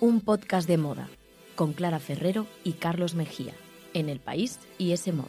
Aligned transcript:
Un 0.00 0.20
podcast 0.20 0.66
de 0.66 0.78
moda 0.78 1.08
con 1.54 1.72
Clara 1.72 1.98
Ferrero 2.00 2.46
y 2.64 2.72
Carlos 2.72 3.14
Mejía 3.14 3.52
en 3.94 4.08
El 4.08 4.18
País 4.18 4.58
y 4.78 4.92
ese 4.92 5.12
moda. 5.12 5.28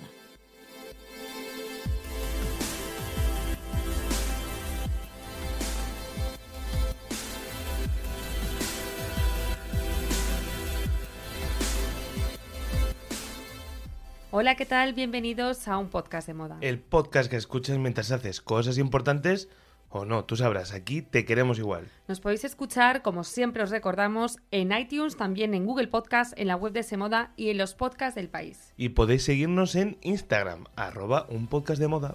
Hola, 14.43 14.55
¿qué 14.55 14.65
tal? 14.65 14.91
Bienvenidos 14.91 15.69
a 15.69 15.77
un 15.77 15.87
podcast 15.87 16.27
de 16.27 16.33
moda. 16.33 16.57
El 16.59 16.77
podcast 16.77 17.29
que 17.29 17.37
escuchas 17.37 17.77
mientras 17.77 18.11
haces 18.11 18.41
cosas 18.41 18.77
importantes 18.77 19.47
o 19.87 20.03
no, 20.03 20.25
tú 20.25 20.35
sabrás, 20.35 20.73
aquí 20.73 21.01
te 21.01 21.23
queremos 21.23 21.59
igual. 21.59 21.87
Nos 22.09 22.19
podéis 22.19 22.43
escuchar, 22.43 23.03
como 23.03 23.23
siempre 23.23 23.63
os 23.63 23.69
recordamos, 23.69 24.39
en 24.51 24.73
iTunes, 24.73 25.15
también 25.15 25.53
en 25.53 25.65
Google 25.65 25.87
Podcast, 25.87 26.37
en 26.37 26.47
la 26.47 26.57
web 26.57 26.73
de 26.73 26.83
Semoda 26.83 27.31
y 27.37 27.51
en 27.51 27.57
los 27.57 27.73
podcasts 27.73 28.15
del 28.15 28.27
país. 28.27 28.73
Y 28.75 28.89
podéis 28.89 29.23
seguirnos 29.23 29.75
en 29.75 29.97
Instagram, 30.01 30.65
arroba 30.75 31.25
un 31.29 31.47
podcast 31.47 31.79
de 31.79 31.87
moda. 31.87 32.13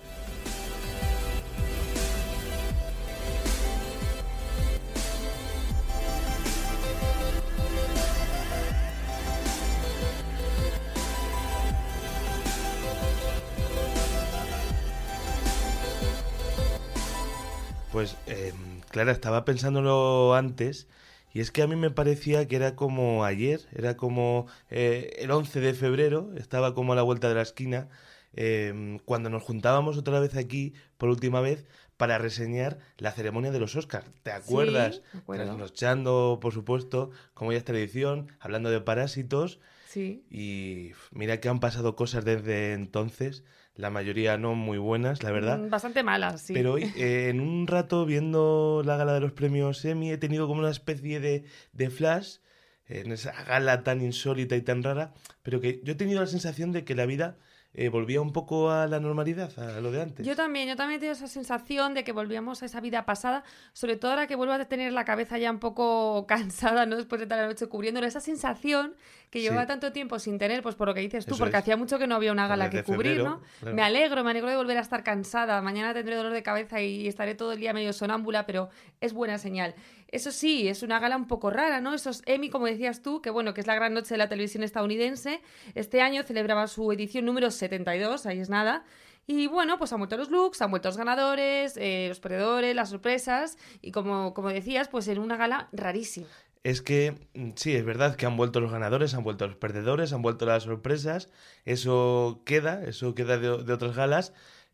Pues, 17.98 18.16
eh, 18.29 18.52
Clara, 18.91 19.11
estaba 19.11 19.45
pensándolo 19.45 20.32
antes 20.37 20.87
y 21.35 21.41
es 21.41 21.51
que 21.51 21.63
a 21.63 21.66
mí 21.66 21.74
me 21.74 21.91
parecía 21.91 22.46
que 22.46 22.55
era 22.55 22.77
como 22.77 23.24
ayer, 23.24 23.63
era 23.73 23.96
como 23.96 24.46
eh, 24.71 25.16
el 25.18 25.32
11 25.32 25.59
de 25.59 25.74
febrero, 25.74 26.30
estaba 26.37 26.74
como 26.74 26.93
a 26.93 26.95
la 26.95 27.02
vuelta 27.02 27.29
de 27.29 27.35
la 27.35 27.43
esquina, 27.43 27.88
eh, 28.35 29.01
cuando 29.05 29.30
nos 29.30 29.43
juntábamos 29.43 29.99
otra 29.99 30.21
vez 30.21 30.37
aquí, 30.37 30.74
por 30.96 31.09
última 31.09 31.40
vez, 31.40 31.66
para 31.96 32.18
reseñar 32.18 32.79
la 32.99 33.10
ceremonia 33.10 33.51
de 33.51 33.59
los 33.59 33.74
Oscars. 33.74 34.07
¿Te 34.23 34.30
acuerdas? 34.30 35.02
Sí. 35.10 35.18
Trasnochando, 35.27 36.38
por 36.40 36.55
supuesto, 36.55 37.10
como 37.35 37.51
ya 37.51 37.59
es 37.59 37.65
tradición, 37.65 38.30
hablando 38.38 38.71
de 38.71 38.80
parásitos. 38.80 39.59
Sí. 39.88 40.23
Y 40.30 40.93
mira 41.10 41.40
que 41.40 41.49
han 41.49 41.59
pasado 41.59 41.96
cosas 41.96 42.24
desde 42.24 42.74
entonces, 42.74 43.43
la 43.79 43.90
mayoría 43.90 44.37
no 44.37 44.54
muy 44.57 44.76
buenas, 44.76 45.23
la 45.23 45.30
verdad. 45.30 45.57
Mm, 45.57 45.71
Bastante 45.71 46.02
malas, 46.02 46.43
sí. 46.43 46.52
Pero 46.52 46.74
hoy, 46.74 46.93
eh, 46.96 47.29
en 47.30 47.40
un 47.40 47.66
rato 47.68 48.04
viendo 48.04 48.82
la 48.84 48.96
gala 48.96 49.15
de 49.15 49.21
los 49.21 49.32
premios 49.32 49.84
Emmy, 49.84 50.10
he 50.10 50.18
tenido 50.18 50.48
como 50.48 50.60
una 50.60 50.71
especie 50.71 51.21
de, 51.21 51.45
de 51.73 51.88
flash 51.88 52.38
en 52.87 53.12
esa 53.12 53.32
gala 53.45 53.84
tan 53.84 54.02
insólita 54.02 54.56
y 54.56 54.62
tan 54.62 54.82
rara, 54.82 55.15
pero 55.43 55.60
que 55.60 55.80
yo 55.84 55.93
he 55.93 55.96
tenido 55.96 56.21
la 56.21 56.26
sensación 56.26 56.73
de 56.73 56.84
que 56.84 56.96
la 56.96 57.06
vida 57.06 57.38
eh, 57.80 57.88
volvía 57.90 58.21
un 58.21 58.32
poco 58.32 58.71
a 58.71 58.87
la 58.87 58.98
normalidad, 59.01 59.57
a 59.59 59.80
lo 59.80 59.90
de 59.93 60.02
antes. 60.02 60.26
Yo 60.26 60.34
también, 60.34 60.68
yo 60.68 60.74
también 60.76 60.98
tengo 61.01 61.12
esa 61.12 61.29
sensación 61.29 61.95
de 61.95 62.02
que 62.04 62.12
volvíamos 62.12 62.62
a 62.62 62.66
esa 62.66 62.80
vida 62.80 63.07
pasada, 63.07 63.45
sobre 63.73 63.96
todo 63.96 64.10
ahora 64.10 64.26
que 64.26 64.34
vuelvo 64.37 64.53
a 64.54 64.65
tener 64.65 64.93
la 64.93 65.04
cabeza 65.04 65.38
ya 65.38 65.50
un 65.50 65.60
poco 65.60 66.26
cansada, 66.28 66.87
¿no? 66.87 66.97
Después 66.97 67.21
de 67.21 67.26
toda 67.26 67.43
la 67.43 67.47
noche 67.49 67.66
cubriéndolo, 67.69 68.06
esa 68.06 68.21
sensación 68.21 68.94
que 69.31 69.38
Sí. 69.41 69.44
llevaba 69.44 69.66
tanto 69.66 69.93
tiempo 69.93 70.19
sin 70.19 70.38
tener, 70.38 70.62
pues 70.62 70.75
por 70.75 70.88
lo 70.88 70.94
que 70.94 71.00
dices 71.00 71.26
tú, 71.26 71.34
Eso 71.34 71.38
porque 71.44 71.56
es. 71.56 71.62
hacía 71.62 71.76
mucho 71.76 71.99
que 71.99 72.06
no 72.06 72.15
había 72.15 72.32
una 72.32 72.49
gala 72.49 72.71
que 72.71 72.82
cubrir, 72.82 73.12
febrero, 73.16 73.25
¿no? 73.28 73.43
claro. 73.60 73.76
Me 73.76 73.82
alegro, 73.82 74.25
me 74.25 74.31
alegro 74.31 74.49
de 74.50 74.56
volver 74.56 74.78
a 74.78 74.81
estar 74.81 75.04
cansada. 75.04 75.60
Mañana 75.60 75.93
tendré 75.93 76.16
dolor 76.16 76.32
de 76.32 76.43
cabeza 76.43 76.81
y 76.81 77.06
estaré 77.06 77.34
todo 77.34 77.53
el 77.53 77.60
día 77.60 77.75
medio 77.75 77.93
sonámbula, 77.93 78.47
pero 78.47 78.71
es 79.03 79.12
buena 79.12 79.37
señal. 79.37 79.75
Eso 80.10 80.32
sí, 80.32 80.69
es 80.69 80.82
una 80.82 80.98
gala 81.00 81.16
un 81.16 81.26
poco 81.26 81.50
rara, 81.50 81.81
¿no? 81.82 81.92
Esos 81.92 82.22
Emmy, 82.25 82.48
como 82.48 82.66
decías 82.66 83.03
tú, 83.03 83.20
que 83.20 83.28
bueno, 83.28 83.53
que 83.53 83.60
es 83.60 83.66
la 83.66 83.75
gran 83.75 83.93
noche 83.93 84.15
de 84.15 84.19
la 84.19 84.28
televisión 84.28 84.62
estadounidense. 84.62 85.43
Este 85.75 86.00
año 86.00 86.22
celebraba 86.22 86.66
su 86.66 86.91
edición 86.93 87.27
número 87.27 87.50
72, 87.50 88.25
ahí 88.25 88.41
es 88.41 88.49
nada. 88.49 88.84
Y 89.27 89.47
bueno, 89.47 89.77
pues 89.77 89.93
han 89.93 89.99
vuelto 89.99 90.16
los 90.16 90.31
looks, 90.31 90.62
han 90.62 90.71
vuelto 90.71 90.88
los 90.88 90.97
ganadores, 90.97 91.77
eh, 91.77 92.06
los 92.09 92.21
perdedores, 92.21 92.75
las 92.75 92.88
sorpresas. 92.88 93.59
Y 93.83 93.91
como, 93.91 94.33
como 94.33 94.49
decías, 94.49 94.88
pues 94.88 95.06
en 95.09 95.19
una 95.19 95.37
gala 95.37 95.69
rarísima. 95.72 96.27
Es 96.65 96.81
que 96.81 97.15
mm, 97.34 97.50
sí, 97.54 97.75
es 97.77 97.84
verdad 97.84 98.16
que 98.16 98.25
han 98.25 98.38
vuelto 98.38 98.60
los 98.60 98.72
ganadores, 98.72 99.12
han 99.12 99.25
vuelto 99.25 99.47
los 99.47 99.56
perdedores, 99.56 100.15
han 100.15 100.22
vuelto 100.22 100.47
las 100.47 100.62
sorpresas. 100.62 101.28
Eso 101.66 102.41
queda, 102.47 102.83
eso 102.84 103.15
queda 103.15 103.37
de, 103.37 103.62
de 103.62 103.72
otras 103.75 103.94
galas, 103.94 104.33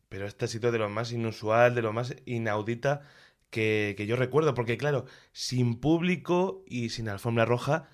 pero 0.09 0.27
esta 0.27 0.45
ha 0.45 0.49
sido 0.49 0.71
de 0.71 0.79
lo 0.79 0.89
más 0.89 1.11
inusual, 1.11 1.75
de 1.75 1.83
lo 1.83 1.93
más 1.93 2.15
inaudita 2.25 3.03
que, 3.51 3.95
que 3.97 4.07
yo 4.07 4.17
recuerdo. 4.17 4.55
Porque 4.55 4.77
claro, 4.77 5.07
sin 5.33 5.81
público 5.81 6.63
y 6.67 6.91
sin 6.91 7.09
alfombra 7.09 7.45
roja, 7.45 7.89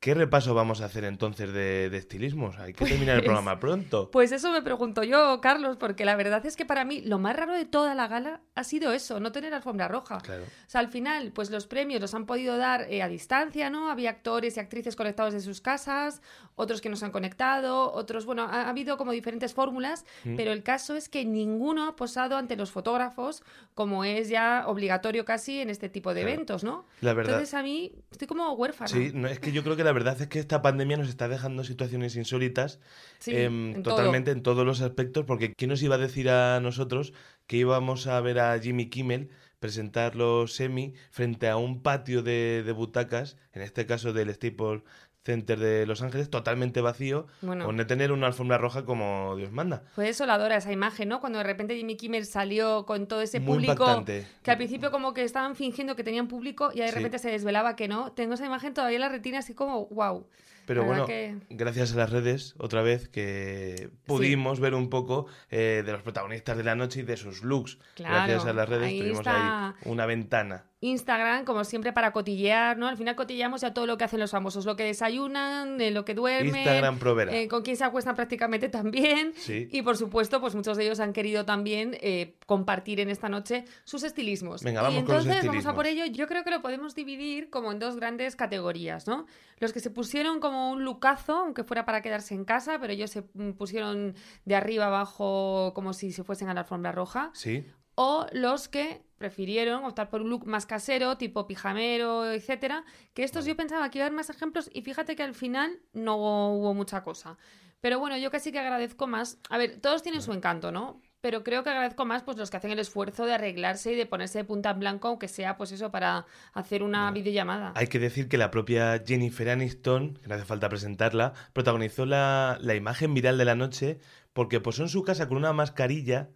¿qué 0.00 0.14
repaso 0.14 0.54
vamos 0.54 0.80
a 0.80 0.84
hacer 0.86 1.04
entonces 1.04 1.52
de, 1.52 1.90
de 1.90 1.96
estilismos? 1.98 2.58
Hay 2.58 2.72
que 2.72 2.84
terminar 2.84 3.16
el 3.16 3.20
Pues- 3.22 3.26
programa 3.26 3.58
pronto. 3.58 4.10
Pues 4.10 4.30
eso 4.32 4.52
me 4.52 4.62
pregunto 4.62 5.02
yo, 5.02 5.40
Carlos, 5.40 5.76
porque 5.76 6.04
la 6.04 6.14
verdad 6.16 6.44
es 6.46 6.56
que 6.56 6.64
para 6.64 6.84
mí 6.84 7.00
lo 7.00 7.18
más 7.18 7.34
raro 7.34 7.54
de 7.54 7.64
toda 7.64 7.94
la 7.94 8.06
gala 8.06 8.40
ha 8.54 8.64
sido 8.64 8.92
eso, 8.92 9.18
no 9.20 9.32
tener 9.32 9.52
alfombra 9.54 9.88
roja. 9.88 10.18
Claro. 10.18 10.44
O 10.44 10.70
sea, 10.70 10.80
al 10.80 10.88
final, 10.88 11.32
pues 11.32 11.50
los 11.50 11.66
premios 11.66 12.00
los 12.00 12.14
han 12.14 12.26
podido 12.26 12.56
dar 12.56 12.86
eh, 12.90 13.02
a 13.02 13.08
distancia, 13.08 13.68
¿no? 13.70 13.90
Había 13.90 14.10
actores 14.10 14.56
y 14.56 14.60
actrices 14.60 14.94
conectados 14.96 15.32
de 15.34 15.40
sus 15.40 15.60
casas, 15.60 16.22
otros 16.54 16.80
que 16.80 16.88
no 16.88 16.96
se 16.96 17.04
han 17.04 17.10
conectado, 17.12 17.92
otros, 17.92 18.26
bueno, 18.26 18.42
ha, 18.44 18.62
ha 18.62 18.68
habido 18.70 18.96
como 18.96 19.12
diferentes 19.12 19.54
fórmulas, 19.54 20.04
Mm. 20.24 20.36
pero 20.36 20.52
el 20.52 20.62
caso 20.62 20.94
es 20.96 21.08
que 21.08 21.24
ninguno 21.24 21.86
ha 21.88 21.96
posado 21.96 22.36
ante 22.36 22.56
los 22.56 22.70
fotógrafos, 22.70 23.42
como 23.74 24.04
es 24.04 24.28
ya 24.28 24.64
obligatorio 24.66 25.24
casi 25.24 25.60
en 25.60 25.70
este 25.70 25.88
tipo 25.88 26.14
de 26.14 26.20
Claro. 26.22 26.32
eventos, 26.34 26.64
¿no? 26.64 26.84
La 27.00 27.12
verdad. 27.12 27.34
Entonces 27.34 27.54
a 27.54 27.62
mí 27.62 27.92
estoy 28.10 28.26
como 28.26 28.52
huérfana. 28.52 28.88
Sí, 28.88 29.10
no, 29.14 29.28
es 29.28 29.38
que 29.38 29.52
yo 29.52 29.62
creo 29.62 29.76
que 29.76 29.82
la 29.86 29.92
verdad 29.92 30.20
es 30.20 30.28
que 30.28 30.38
esta 30.38 30.60
pandemia 30.62 30.96
nos 30.98 31.08
está 31.08 31.28
dejando 31.28 31.64
situaciones 31.64 32.16
insólitas 32.16 32.80
Sí, 33.18 33.32
em, 33.34 33.76
en 33.76 33.82
todo. 33.82 33.96
totalmente 33.96 34.30
en 34.32 34.42
todos 34.42 34.66
los 34.66 34.80
aspectos, 34.82 35.24
porque 35.24 35.54
¿quién 35.54 35.70
nos 35.70 35.82
iba 35.82 35.94
a 35.94 35.98
decir 35.98 36.28
a 36.28 36.60
nosotros 36.60 37.12
que 37.46 37.56
íbamos 37.56 38.06
a 38.06 38.20
ver 38.20 38.38
a 38.40 38.58
Jimmy 38.58 38.88
Kimmel 38.90 39.30
presentar 39.58 40.16
los 40.16 40.52
semi 40.54 40.92
frente 41.10 41.48
a 41.48 41.56
un 41.56 41.82
patio 41.82 42.22
de, 42.22 42.62
de 42.64 42.72
butacas, 42.72 43.36
en 43.52 43.62
este 43.62 43.86
caso 43.86 44.12
del 44.12 44.32
Staples 44.34 44.82
Center 45.26 45.58
de 45.58 45.84
Los 45.86 46.02
Ángeles, 46.02 46.30
totalmente 46.30 46.80
vacío, 46.80 47.26
Bueno. 47.42 47.66
con 47.66 47.76
no 47.76 47.86
tener 47.86 48.12
una 48.12 48.28
alfombra 48.28 48.58
roja 48.58 48.84
como 48.84 49.34
Dios 49.36 49.50
manda? 49.50 49.82
Fue 49.94 50.04
desoladora 50.06 50.56
esa 50.56 50.70
imagen, 50.72 51.08
¿no? 51.08 51.20
Cuando 51.20 51.38
de 51.38 51.44
repente 51.44 51.76
Jimmy 51.76 51.96
Kimmel 51.96 52.24
salió 52.26 52.86
con 52.86 53.08
todo 53.08 53.20
ese 53.22 53.40
Muy 53.40 53.54
público 53.56 53.72
impactante. 53.82 54.26
que 54.44 54.50
al 54.52 54.56
principio 54.56 54.90
como 54.92 55.12
que 55.12 55.24
estaban 55.24 55.56
fingiendo 55.56 55.96
que 55.96 56.04
tenían 56.04 56.28
público 56.28 56.70
y 56.72 56.78
de 56.78 56.88
Sí. 56.88 56.94
repente 56.94 57.18
se 57.18 57.28
desvelaba 57.30 57.74
que 57.76 57.88
no. 57.88 58.12
Tengo 58.12 58.34
esa 58.34 58.46
imagen 58.46 58.72
todavía 58.72 58.96
en 58.96 59.00
la 59.02 59.08
retina 59.08 59.40
así 59.40 59.52
como, 59.52 59.86
wow. 59.88 60.26
Pero 60.66 60.80
La 60.80 60.86
bueno, 60.88 61.06
que- 61.06 61.36
gracias 61.50 61.92
a 61.92 61.96
las 61.96 62.10
redes, 62.10 62.54
otra 62.58 62.82
vez, 62.82 63.08
que 63.08 63.88
pudimos 64.04 64.58
ver 64.58 64.74
un 64.74 64.90
poco 64.90 65.26
eh, 65.50 65.82
de 65.86 65.92
los 65.92 66.02
protagonistas 66.02 66.56
de 66.56 66.64
la 66.64 66.74
noche 66.74 67.00
y 67.00 67.02
de 67.04 67.16
sus 67.16 67.42
looks. 67.42 67.78
Claro, 67.94 68.14
gracias 68.14 68.46
a 68.46 68.52
las 68.52 68.68
redes 68.68 68.88
ahí 68.88 68.98
tuvimos 68.98 69.18
está. 69.20 69.68
ahí 69.68 69.74
una 69.84 70.06
ventana. 70.06 70.64
Instagram, 70.80 71.44
como 71.46 71.64
siempre, 71.64 71.92
para 71.92 72.12
cotillear, 72.12 72.76
¿no? 72.76 72.86
Al 72.86 72.96
final 72.98 73.16
cotilleamos 73.16 73.62
ya 73.62 73.72
todo 73.72 73.86
lo 73.86 73.96
que 73.96 74.04
hacen 74.04 74.20
los 74.20 74.30
famosos, 74.30 74.66
lo 74.66 74.76
que 74.76 74.84
desayunan, 74.84 75.80
eh, 75.80 75.90
lo 75.90 76.04
que 76.04 76.14
duermen, 76.14 76.54
Instagram 76.54 76.98
provera. 76.98 77.34
eh, 77.34 77.48
con 77.48 77.62
quién 77.62 77.76
se 77.76 77.84
acuestan 77.84 78.14
prácticamente 78.14 78.68
también. 78.70 79.32
Sí. 79.36 79.68
Y 79.72 79.82
por 79.82 79.96
supuesto, 79.96 80.40
pues 80.40 80.54
muchos 80.54 80.76
de 80.76 80.84
ellos 80.84 81.00
han 81.00 81.12
querido 81.14 81.44
también 81.46 81.96
eh, 82.02 82.36
compartir 82.46 83.00
en 83.00 83.08
esta 83.08 83.28
noche 83.30 83.64
sus 83.84 84.02
estilismos. 84.02 84.62
Venga, 84.62 84.82
vamos 84.82 85.02
y 85.02 85.04
con 85.04 85.14
los 85.16 85.24
entonces 85.24 85.46
vamos 85.46 85.66
a 85.66 85.74
por 85.74 85.86
ello. 85.86 86.04
Yo 86.06 86.26
creo 86.26 86.44
que 86.44 86.50
lo 86.50 86.60
podemos 86.60 86.94
dividir 86.94 87.48
como 87.48 87.72
en 87.72 87.78
dos 87.78 87.96
grandes 87.96 88.36
categorías, 88.36 89.06
¿no? 89.06 89.26
Los 89.58 89.72
que 89.72 89.80
se 89.80 89.90
pusieron 89.90 90.40
como 90.40 90.70
un 90.70 90.84
lucazo, 90.84 91.36
aunque 91.38 91.64
fuera 91.64 91.86
para 91.86 92.02
quedarse 92.02 92.34
en 92.34 92.44
casa, 92.44 92.78
pero 92.78 92.92
ellos 92.92 93.10
se 93.10 93.22
mm, 93.32 93.52
pusieron 93.52 94.14
de 94.44 94.54
arriba 94.54 94.86
abajo 94.86 95.72
como 95.74 95.94
si 95.94 96.12
se 96.12 96.22
fuesen 96.22 96.48
a 96.50 96.54
la 96.54 96.60
alfombra 96.60 96.92
roja 96.92 97.30
Sí. 97.32 97.64
O 97.96 98.26
los 98.32 98.68
que 98.68 99.02
prefirieron 99.18 99.84
optar 99.84 100.10
por 100.10 100.20
un 100.22 100.30
look 100.30 100.46
más 100.46 100.66
casero, 100.66 101.16
tipo 101.16 101.46
pijamero, 101.46 102.30
etcétera, 102.30 102.84
que 103.14 103.24
estos 103.24 103.46
yo 103.46 103.56
pensaba 103.56 103.90
que 103.90 103.98
iba 103.98 104.04
a 104.04 104.06
haber 104.06 104.16
más 104.16 104.30
ejemplos 104.30 104.70
y 104.72 104.82
fíjate 104.82 105.16
que 105.16 105.22
al 105.22 105.34
final 105.34 105.80
no 105.92 106.16
hubo 106.16 106.74
mucha 106.74 107.02
cosa. 107.02 107.38
Pero 107.80 107.98
bueno, 107.98 108.16
yo 108.16 108.30
casi 108.30 108.52
que 108.52 108.58
agradezco 108.58 109.06
más. 109.06 109.38
A 109.48 109.58
ver, 109.58 109.80
todos 109.80 110.02
tienen 110.02 110.22
su 110.22 110.32
encanto, 110.32 110.72
¿no? 110.72 111.00
Pero 111.20 111.42
creo 111.42 111.62
que 111.62 111.70
agradezco 111.70 112.04
más 112.04 112.22
pues 112.22 112.36
los 112.36 112.50
que 112.50 112.58
hacen 112.58 112.70
el 112.70 112.78
esfuerzo 112.78 113.24
de 113.24 113.34
arreglarse 113.34 113.92
y 113.92 113.96
de 113.96 114.06
ponerse 114.06 114.38
de 114.38 114.44
punta 114.44 114.70
en 114.70 114.80
blanco, 114.80 115.08
aunque 115.08 115.28
sea 115.28 115.56
pues 115.56 115.72
eso 115.72 115.90
para 115.90 116.26
hacer 116.52 116.82
una 116.82 117.10
videollamada. 117.10 117.72
Hay 117.74 117.86
que 117.88 117.98
decir 117.98 118.28
que 118.28 118.38
la 118.38 118.50
propia 118.50 119.02
Jennifer 119.04 119.48
Aniston, 119.48 120.14
que 120.14 120.28
no 120.28 120.34
hace 120.34 120.44
falta 120.44 120.68
presentarla, 120.68 121.32
protagonizó 121.52 122.06
la, 122.06 122.58
la 122.60 122.74
imagen 122.74 123.14
viral 123.14 123.38
de 123.38 123.44
la 123.44 123.54
noche 123.54 123.98
porque 124.32 124.60
posó 124.60 124.82
en 124.82 124.88
su 124.88 125.02
casa 125.02 125.26
con 125.26 125.38
una 125.38 125.52
mascarilla 125.52 126.28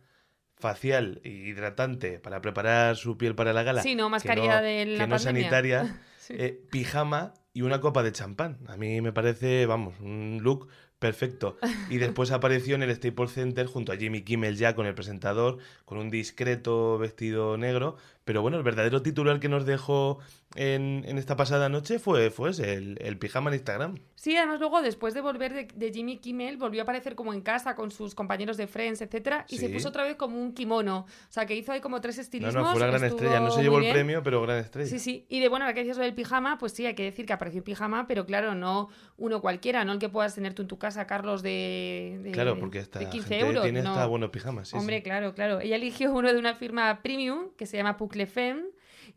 facial 0.60 1.20
e 1.24 1.30
hidratante 1.30 2.18
para 2.18 2.40
preparar 2.40 2.96
su 2.96 3.16
piel 3.18 3.34
para 3.34 3.52
la 3.52 3.62
gala. 3.62 3.82
Sí, 3.82 3.94
no 3.94 4.08
mascarilla 4.08 4.60
de 4.60 4.86
la 4.86 5.04
que 5.04 5.10
no 5.10 5.18
sanitaria, 5.18 6.00
Sí. 6.18 6.34
eh, 6.36 6.60
pijama 6.70 7.34
y 7.52 7.62
una 7.62 7.80
copa 7.80 8.02
de 8.02 8.12
champán. 8.12 8.58
A 8.68 8.76
mí 8.76 9.00
me 9.00 9.12
parece, 9.12 9.66
vamos, 9.66 9.94
un 10.00 10.38
look 10.42 10.68
perfecto. 10.98 11.56
Y 11.88 11.96
después 11.98 12.30
apareció 12.30 12.74
en 12.76 12.82
el 12.82 12.94
Staples 12.94 13.32
Center 13.32 13.66
junto 13.66 13.90
a 13.92 13.96
Jimmy 13.96 14.22
Kimmel 14.22 14.56
ya 14.56 14.74
con 14.74 14.86
el 14.86 14.94
presentador, 14.94 15.58
con 15.86 15.98
un 15.98 16.10
discreto 16.10 16.98
vestido 16.98 17.56
negro. 17.56 17.96
Pero 18.30 18.42
bueno, 18.42 18.58
el 18.58 18.62
verdadero 18.62 19.02
titular 19.02 19.40
que 19.40 19.48
nos 19.48 19.66
dejó 19.66 20.20
en, 20.54 21.02
en 21.04 21.18
esta 21.18 21.34
pasada 21.34 21.68
noche 21.68 21.98
fue, 21.98 22.30
fue 22.30 22.50
ese, 22.50 22.74
el, 22.74 22.96
el 23.00 23.18
pijama 23.18 23.50
en 23.50 23.54
Instagram. 23.54 23.98
Sí, 24.14 24.36
además 24.36 24.60
luego 24.60 24.82
después 24.82 25.14
de 25.14 25.20
volver 25.20 25.52
de, 25.52 25.64
de 25.74 25.92
Jimmy 25.92 26.18
Kimmel 26.18 26.56
volvió 26.56 26.80
a 26.80 26.84
aparecer 26.84 27.16
como 27.16 27.32
en 27.32 27.40
casa 27.40 27.74
con 27.74 27.90
sus 27.90 28.14
compañeros 28.14 28.56
de 28.56 28.68
Friends, 28.68 29.00
etcétera, 29.00 29.46
y 29.48 29.58
se 29.58 29.68
puso 29.68 29.88
otra 29.88 30.04
vez 30.04 30.14
como 30.14 30.40
un 30.40 30.52
kimono. 30.54 30.98
O 31.08 31.32
sea, 31.32 31.44
que 31.44 31.56
hizo 31.56 31.72
ahí 31.72 31.80
como 31.80 32.00
tres 32.00 32.18
No, 32.18 32.22
estilismos. 32.22 32.54
no, 32.54 32.66
fue 32.70 32.76
una 32.76 32.86
gran 32.86 33.02
estrella. 33.04 33.40
No 33.40 33.50
se 33.50 33.62
llevó 33.62 33.80
el 33.80 33.90
premio, 33.90 34.22
pero 34.22 34.42
gran 34.42 34.58
estrella. 34.58 34.88
Sí, 34.88 35.00
sí. 35.00 35.26
Y 35.28 35.40
de 35.40 35.48
bueno, 35.48 35.64
ahora 35.64 35.74
que 35.74 35.80
decías 35.80 35.96
del 35.96 36.14
pijama, 36.14 36.56
pues 36.58 36.70
sí, 36.70 36.86
hay 36.86 36.94
que 36.94 37.02
decir 37.02 37.26
que 37.26 37.32
apareció 37.32 37.58
en 37.58 37.64
pijama, 37.64 38.06
pero 38.06 38.26
claro, 38.26 38.54
no 38.54 38.90
uno 39.16 39.40
cualquiera, 39.40 39.84
no 39.84 39.92
el 39.92 39.98
que 39.98 40.08
puedas 40.08 40.36
tener 40.36 40.54
tú 40.54 40.62
en 40.62 40.68
tu 40.68 40.78
casa, 40.78 41.08
Carlos, 41.08 41.42
de, 41.42 42.20
de, 42.22 42.30
Claro, 42.30 42.60
porque 42.60 42.78
esta 42.78 43.00
de 43.00 43.08
15 43.08 43.28
gente 43.28 43.46
euros. 43.46 43.62
tiene 43.64 43.82
no. 43.82 43.90
hasta 43.90 44.06
buenos 44.06 44.30
pijamas. 44.30 44.68
sí, 44.68 44.72
sí. 44.72 44.78
Hombre, 44.78 45.02
claro, 45.02 45.34
claro. 45.34 45.60
Ella 45.60 45.74
eligió 45.74 46.12
uno 46.12 46.32
de 46.32 46.38
una 46.38 46.54
firma 46.54 47.00
premium 47.02 47.48
que 47.56 47.66
se 47.66 47.76
llama 47.76 47.96
Pucle 47.96 48.19
Femme 48.26 48.70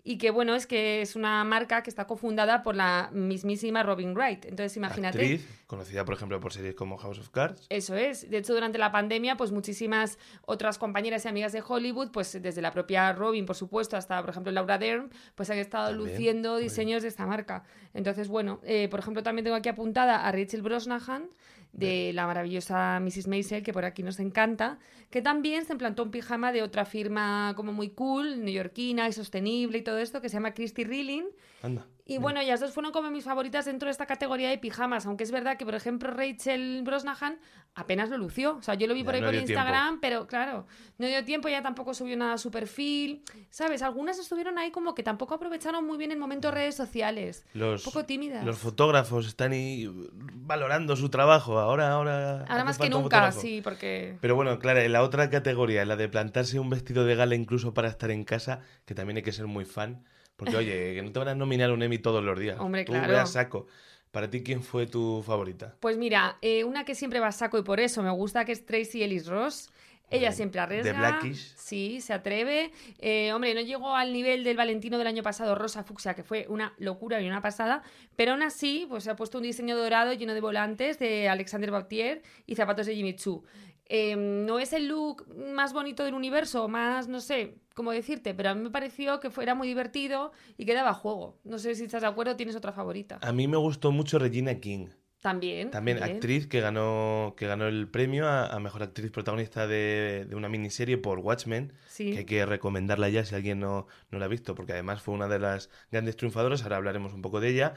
y 0.05 0.17
que, 0.17 0.31
bueno, 0.31 0.53
es 0.53 0.67
que 0.67 1.01
es 1.01 1.15
una 1.15 1.43
marca 1.45 1.81
que 1.81 1.89
está 1.89 2.05
cofundada 2.05 2.61
por 2.61 2.75
la 2.75 3.09
mismísima 3.13 3.83
Robin 3.83 4.13
Wright. 4.13 4.45
Entonces, 4.45 4.75
imagínate. 4.75 5.19
Actriz, 5.19 5.63
conocida 5.65 6.03
por 6.03 6.15
ejemplo 6.15 6.39
por 6.41 6.51
series 6.51 6.75
como 6.75 6.97
House 6.97 7.19
of 7.19 7.29
Cards. 7.29 7.65
Eso 7.69 7.95
es. 7.95 8.29
De 8.29 8.37
hecho, 8.37 8.53
durante 8.53 8.77
la 8.77 8.91
pandemia, 8.91 9.37
pues 9.37 9.51
muchísimas 9.51 10.17
otras 10.45 10.77
compañeras 10.77 11.23
y 11.23 11.29
amigas 11.29 11.53
de 11.53 11.63
Hollywood, 11.65 12.11
pues 12.11 12.41
desde 12.41 12.61
la 12.61 12.71
propia 12.71 13.13
Robin, 13.13 13.45
por 13.45 13.55
supuesto, 13.55 13.95
hasta, 13.95 14.19
por 14.19 14.31
ejemplo, 14.31 14.51
Laura 14.51 14.77
Dern, 14.77 15.09
pues 15.35 15.49
han 15.49 15.57
estado 15.57 15.89
También, 15.89 16.09
luciendo 16.09 16.57
diseños 16.57 17.01
de 17.03 17.07
esta 17.07 17.25
marca. 17.25 17.63
Entonces, 17.93 18.27
bueno, 18.27 18.59
eh, 18.63 18.89
por 18.89 18.99
ejemplo, 18.99 19.23
también 19.23 19.45
tengo 19.45 19.55
aquí 19.55 19.69
apuntada 19.69 20.27
a 20.27 20.31
Rachel 20.33 20.61
Brosnahan, 20.61 21.29
de 21.73 22.13
la 22.13 22.25
maravillosa 22.27 22.99
Mrs. 22.99 23.27
Maisel, 23.27 23.63
que 23.63 23.73
por 23.73 23.83
aquí 23.83 24.03
nos 24.03 24.19
encanta, 24.19 24.79
que 25.09 25.21
también 25.21 25.65
se 25.65 25.73
implantó 25.73 26.03
un 26.03 26.11
pijama 26.11 26.51
de 26.51 26.61
otra 26.61 26.85
firma 26.85 27.53
como 27.55 27.73
muy 27.73 27.89
cool, 27.89 28.43
neoyorquina 28.45 29.09
y 29.09 29.13
sostenible 29.13 29.79
y 29.79 29.81
todo 29.81 29.97
esto, 29.97 30.21
que 30.21 30.29
se 30.29 30.35
llama 30.35 30.53
Christy 30.53 30.83
Rilling. 30.83 31.25
Anda. 31.61 31.85
Y 32.05 32.17
bueno, 32.17 32.41
ellas 32.41 32.59
dos 32.59 32.73
fueron 32.73 32.91
como 32.91 33.09
mis 33.11 33.23
favoritas 33.23 33.63
dentro 33.65 33.87
de 33.87 33.91
esta 33.91 34.05
categoría 34.05 34.49
de 34.49 34.57
pijamas, 34.57 35.05
aunque 35.05 35.23
es 35.23 35.31
verdad 35.31 35.55
que, 35.57 35.63
por 35.63 35.73
ejemplo, 35.73 36.11
Rachel 36.11 36.81
Brosnahan 36.83 37.39
apenas 37.75 38.09
lo 38.09 38.17
lució. 38.17 38.57
O 38.57 38.61
sea, 38.61 38.73
yo 38.75 38.87
lo 38.87 38.93
vi 38.93 39.01
Ya, 39.01 39.05
por 39.05 39.15
ahí 39.15 39.21
no 39.21 39.27
por 39.27 39.35
Instagram, 39.35 39.99
pero 40.01 40.27
claro, 40.27 40.67
no 40.97 41.07
dio 41.07 41.23
tiempo, 41.23 41.47
ella 41.47 41.61
tampoco 41.61 41.93
subió 41.93 42.17
nada 42.17 42.33
a 42.33 42.37
su 42.37 42.51
perfil. 42.51 43.23
¿Sabes? 43.49 43.81
Algunas 43.81 44.19
estuvieron 44.19 44.57
ahí 44.57 44.69
como 44.69 44.93
que 44.95 45.03
tampoco 45.03 45.35
aprovecharon 45.35 45.85
muy 45.85 45.97
bien 45.97 46.11
el 46.11 46.17
momento 46.19 46.49
de 46.49 46.55
redes 46.55 46.75
sociales. 46.75 47.45
Los, 47.53 47.85
Un 47.85 47.93
poco 47.93 48.05
tímidas. 48.05 48.45
los 48.45 48.57
fotógrafos 48.57 49.25
están 49.25 49.53
ahí 49.53 49.89
valorando 50.11 50.97
su 50.97 51.07
trabajo. 51.09 51.57
Ahora, 51.57 51.89
ahora. 51.91 52.43
Ahora 52.49 52.65
más 52.65 52.77
que 52.77 52.89
nunca, 52.89 53.31
sí, 53.31 53.61
porque... 53.63 54.17
Pero 54.19 54.35
bueno, 54.35 54.59
claro, 54.59 54.81
en 54.81 54.91
la 54.91 55.03
otra 55.03 55.29
categoría, 55.29 55.85
la 55.85 55.95
de 55.95 56.09
plantarse 56.09 56.59
un 56.59 56.69
vestido 56.69 57.05
de 57.05 57.15
gala 57.15 57.35
incluso 57.35 57.73
para 57.73 57.87
estar 57.87 58.11
en 58.11 58.25
casa, 58.25 58.59
que 58.85 58.93
también 58.93 59.17
hay 59.17 59.23
que 59.23 59.31
ser 59.31 59.47
muy 59.47 59.63
fan. 59.63 60.03
Porque, 60.35 60.55
oye, 60.57 60.95
que 60.95 61.01
no 61.03 61.11
te 61.11 61.19
van 61.19 61.27
a 61.29 61.35
nominar 61.35 61.71
un 61.71 61.83
Emmy 61.83 61.99
todos 61.99 62.23
los 62.23 62.37
días. 62.39 62.59
Hombre, 62.59 62.85
Tú 62.85 62.93
claro. 62.93 63.07
ve 63.13 63.19
a 63.19 63.25
saco. 63.25 63.67
Para 64.11 64.29
ti, 64.29 64.43
¿quién 64.43 64.61
fue 64.61 64.85
tu 64.87 65.23
favorita? 65.25 65.75
Pues 65.79 65.97
mira, 65.97 66.37
eh, 66.41 66.63
una 66.63 66.85
que 66.85 66.93
siempre 66.95 67.19
va 67.19 67.27
a 67.27 67.31
saco 67.31 67.57
y 67.57 67.63
por 67.63 67.79
eso 67.79 68.03
me 68.03 68.11
gusta, 68.11 68.45
que 68.45 68.51
es 68.51 68.65
Tracy 68.65 69.01
Ellis 69.03 69.27
Ross. 69.27 69.69
Ella 70.11 70.29
De- 70.29 70.35
siempre 70.35 70.59
de 70.59 70.63
arriesga. 70.63 70.93
Blackish. 70.99 71.55
Sí, 71.55 71.99
se 71.99 72.13
atreve. 72.13 72.71
Eh, 72.99 73.33
hombre, 73.33 73.55
no 73.55 73.61
llegó 73.61 73.95
al 73.95 74.13
nivel 74.13 74.43
del 74.43 74.55
Valentino 74.55 74.99
del 74.99 75.07
año 75.07 75.23
pasado, 75.23 75.55
Rosa 75.55 75.83
Fucsia, 75.83 76.13
que 76.13 76.21
fue 76.23 76.45
una 76.49 76.73
locura 76.77 77.19
y 77.21 77.27
una 77.27 77.41
pasada. 77.41 77.81
Pero 78.15 78.33
aún 78.33 78.43
así, 78.43 78.85
pues 78.89 79.05
se 79.05 79.09
ha 79.09 79.15
puesto 79.15 79.37
un 79.39 79.43
diseño 79.45 79.75
dorado 79.75 80.13
lleno 80.13 80.35
de 80.35 80.41
volantes 80.41 80.99
de 80.99 81.29
Alexander 81.29 81.71
Bautier 81.71 82.21
y 82.45 82.55
zapatos 82.55 82.85
de 82.85 82.95
Jimmy 82.95 83.15
Choo. 83.15 83.43
Eh, 83.85 84.15
no 84.15 84.59
es 84.59 84.73
el 84.73 84.87
look 84.87 85.27
más 85.35 85.73
bonito 85.73 86.03
del 86.03 86.13
universo, 86.13 86.67
más, 86.67 87.07
no 87.07 87.19
sé 87.19 87.55
cómo 87.75 87.91
decirte, 87.91 88.33
pero 88.33 88.49
a 88.49 88.55
mí 88.55 88.61
me 88.61 88.69
pareció 88.69 89.19
que 89.19 89.29
fuera 89.29 89.55
muy 89.55 89.67
divertido 89.67 90.31
y 90.57 90.65
que 90.65 90.73
daba 90.73 90.93
juego. 90.93 91.39
No 91.43 91.57
sé 91.57 91.75
si 91.75 91.83
estás 91.85 92.01
de 92.01 92.07
acuerdo, 92.07 92.35
tienes 92.35 92.55
otra 92.55 92.71
favorita. 92.71 93.19
A 93.21 93.33
mí 93.33 93.47
me 93.47 93.57
gustó 93.57 93.91
mucho 93.91 94.19
Regina 94.19 94.59
King. 94.59 94.87
También. 95.21 95.71
También 95.71 96.03
actriz 96.03 96.47
que 96.47 96.59
ganó, 96.59 97.33
que 97.37 97.47
ganó 97.47 97.67
el 97.67 97.87
premio 97.87 98.27
a, 98.27 98.45
a 98.47 98.59
mejor 98.59 98.83
actriz 98.83 99.09
protagonista 99.09 99.67
de, 99.67 100.25
de 100.27 100.35
una 100.35 100.49
miniserie 100.49 100.97
por 100.97 101.19
Watchmen. 101.19 101.71
Sí. 101.87 102.11
que 102.11 102.17
hay 102.19 102.25
que 102.25 102.45
recomendarla 102.45 103.07
ya 103.07 103.23
si 103.23 103.33
alguien 103.33 103.59
no, 103.59 103.87
no 104.11 104.19
la 104.19 104.25
ha 104.25 104.27
visto, 104.27 104.53
porque 104.53 104.73
además 104.73 105.01
fue 105.01 105.13
una 105.13 105.29
de 105.29 105.39
las 105.39 105.69
grandes 105.91 106.17
triunfadoras, 106.17 106.63
ahora 106.63 106.75
hablaremos 106.75 107.13
un 107.13 107.21
poco 107.21 107.39
de 107.39 107.49
ella, 107.49 107.73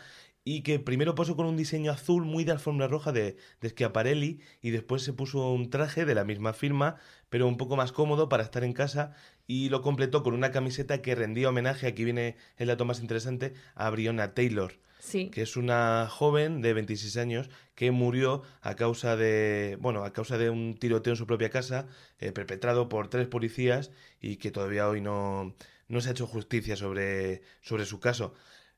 y 0.49 0.63
que 0.63 0.79
primero 0.79 1.17
posó 1.17 1.35
con 1.35 1.45
un 1.47 1.57
diseño 1.57 1.91
azul 1.91 2.25
muy 2.25 2.45
de 2.45 2.53
alfombra 2.53 2.87
roja 2.87 3.11
de, 3.11 3.37
de 3.61 3.69
Schiaparelli, 3.69 4.39
y 4.63 4.71
después 4.71 5.03
se 5.03 5.13
puso 5.13 5.51
un 5.51 5.71
traje 5.71 6.05
de 6.05 6.15
la 6.15 6.23
misma 6.23 6.53
firma, 6.53 6.95
pero 7.29 7.49
un 7.49 7.57
poco 7.57 7.75
más 7.75 7.91
cómodo 7.91 8.29
para 8.29 8.45
estar 8.45 8.63
en 8.63 8.73
casa, 8.73 9.13
y 9.49 9.71
lo 9.71 9.83
completó 9.83 10.23
con 10.23 10.35
una 10.35 10.53
camiseta 10.53 11.03
que 11.03 11.17
rendía 11.17 11.49
homenaje, 11.49 11.89
aquí 11.89 12.05
viene 12.05 12.37
el 12.59 12.69
dato 12.69 12.85
más 12.85 13.01
interesante, 13.01 13.55
a 13.75 13.91
Breonna 13.91 14.35
Taylor 14.35 14.79
Sí. 15.01 15.31
que 15.31 15.43
es 15.43 15.57
una 15.57 16.09
joven 16.09 16.63
de 16.63 16.73
26 16.75 17.17
años 17.17 17.51
que 17.75 17.91
murió 17.91 18.43
a 18.61 18.77
causa 18.77 19.17
de, 19.17 19.77
bueno, 19.81 20.05
a 20.05 20.13
causa 20.13 20.39
de 20.39 20.49
un 20.49 20.77
tiroteo 20.79 21.13
en 21.13 21.17
su 21.17 21.27
propia 21.27 21.51
casa 21.51 21.87
eh, 22.19 22.31
perpetrado 22.31 22.89
por 22.89 23.09
tres 23.09 23.27
policías 23.27 23.91
y 24.21 24.37
que 24.37 24.53
todavía 24.53 24.89
hoy 24.89 25.01
no, 25.01 25.55
no 25.89 26.01
se 26.01 26.09
ha 26.09 26.13
hecho 26.13 26.27
justicia 26.27 26.77
sobre, 26.77 27.43
sobre 27.61 27.85
su 27.85 28.01
caso. 28.01 28.35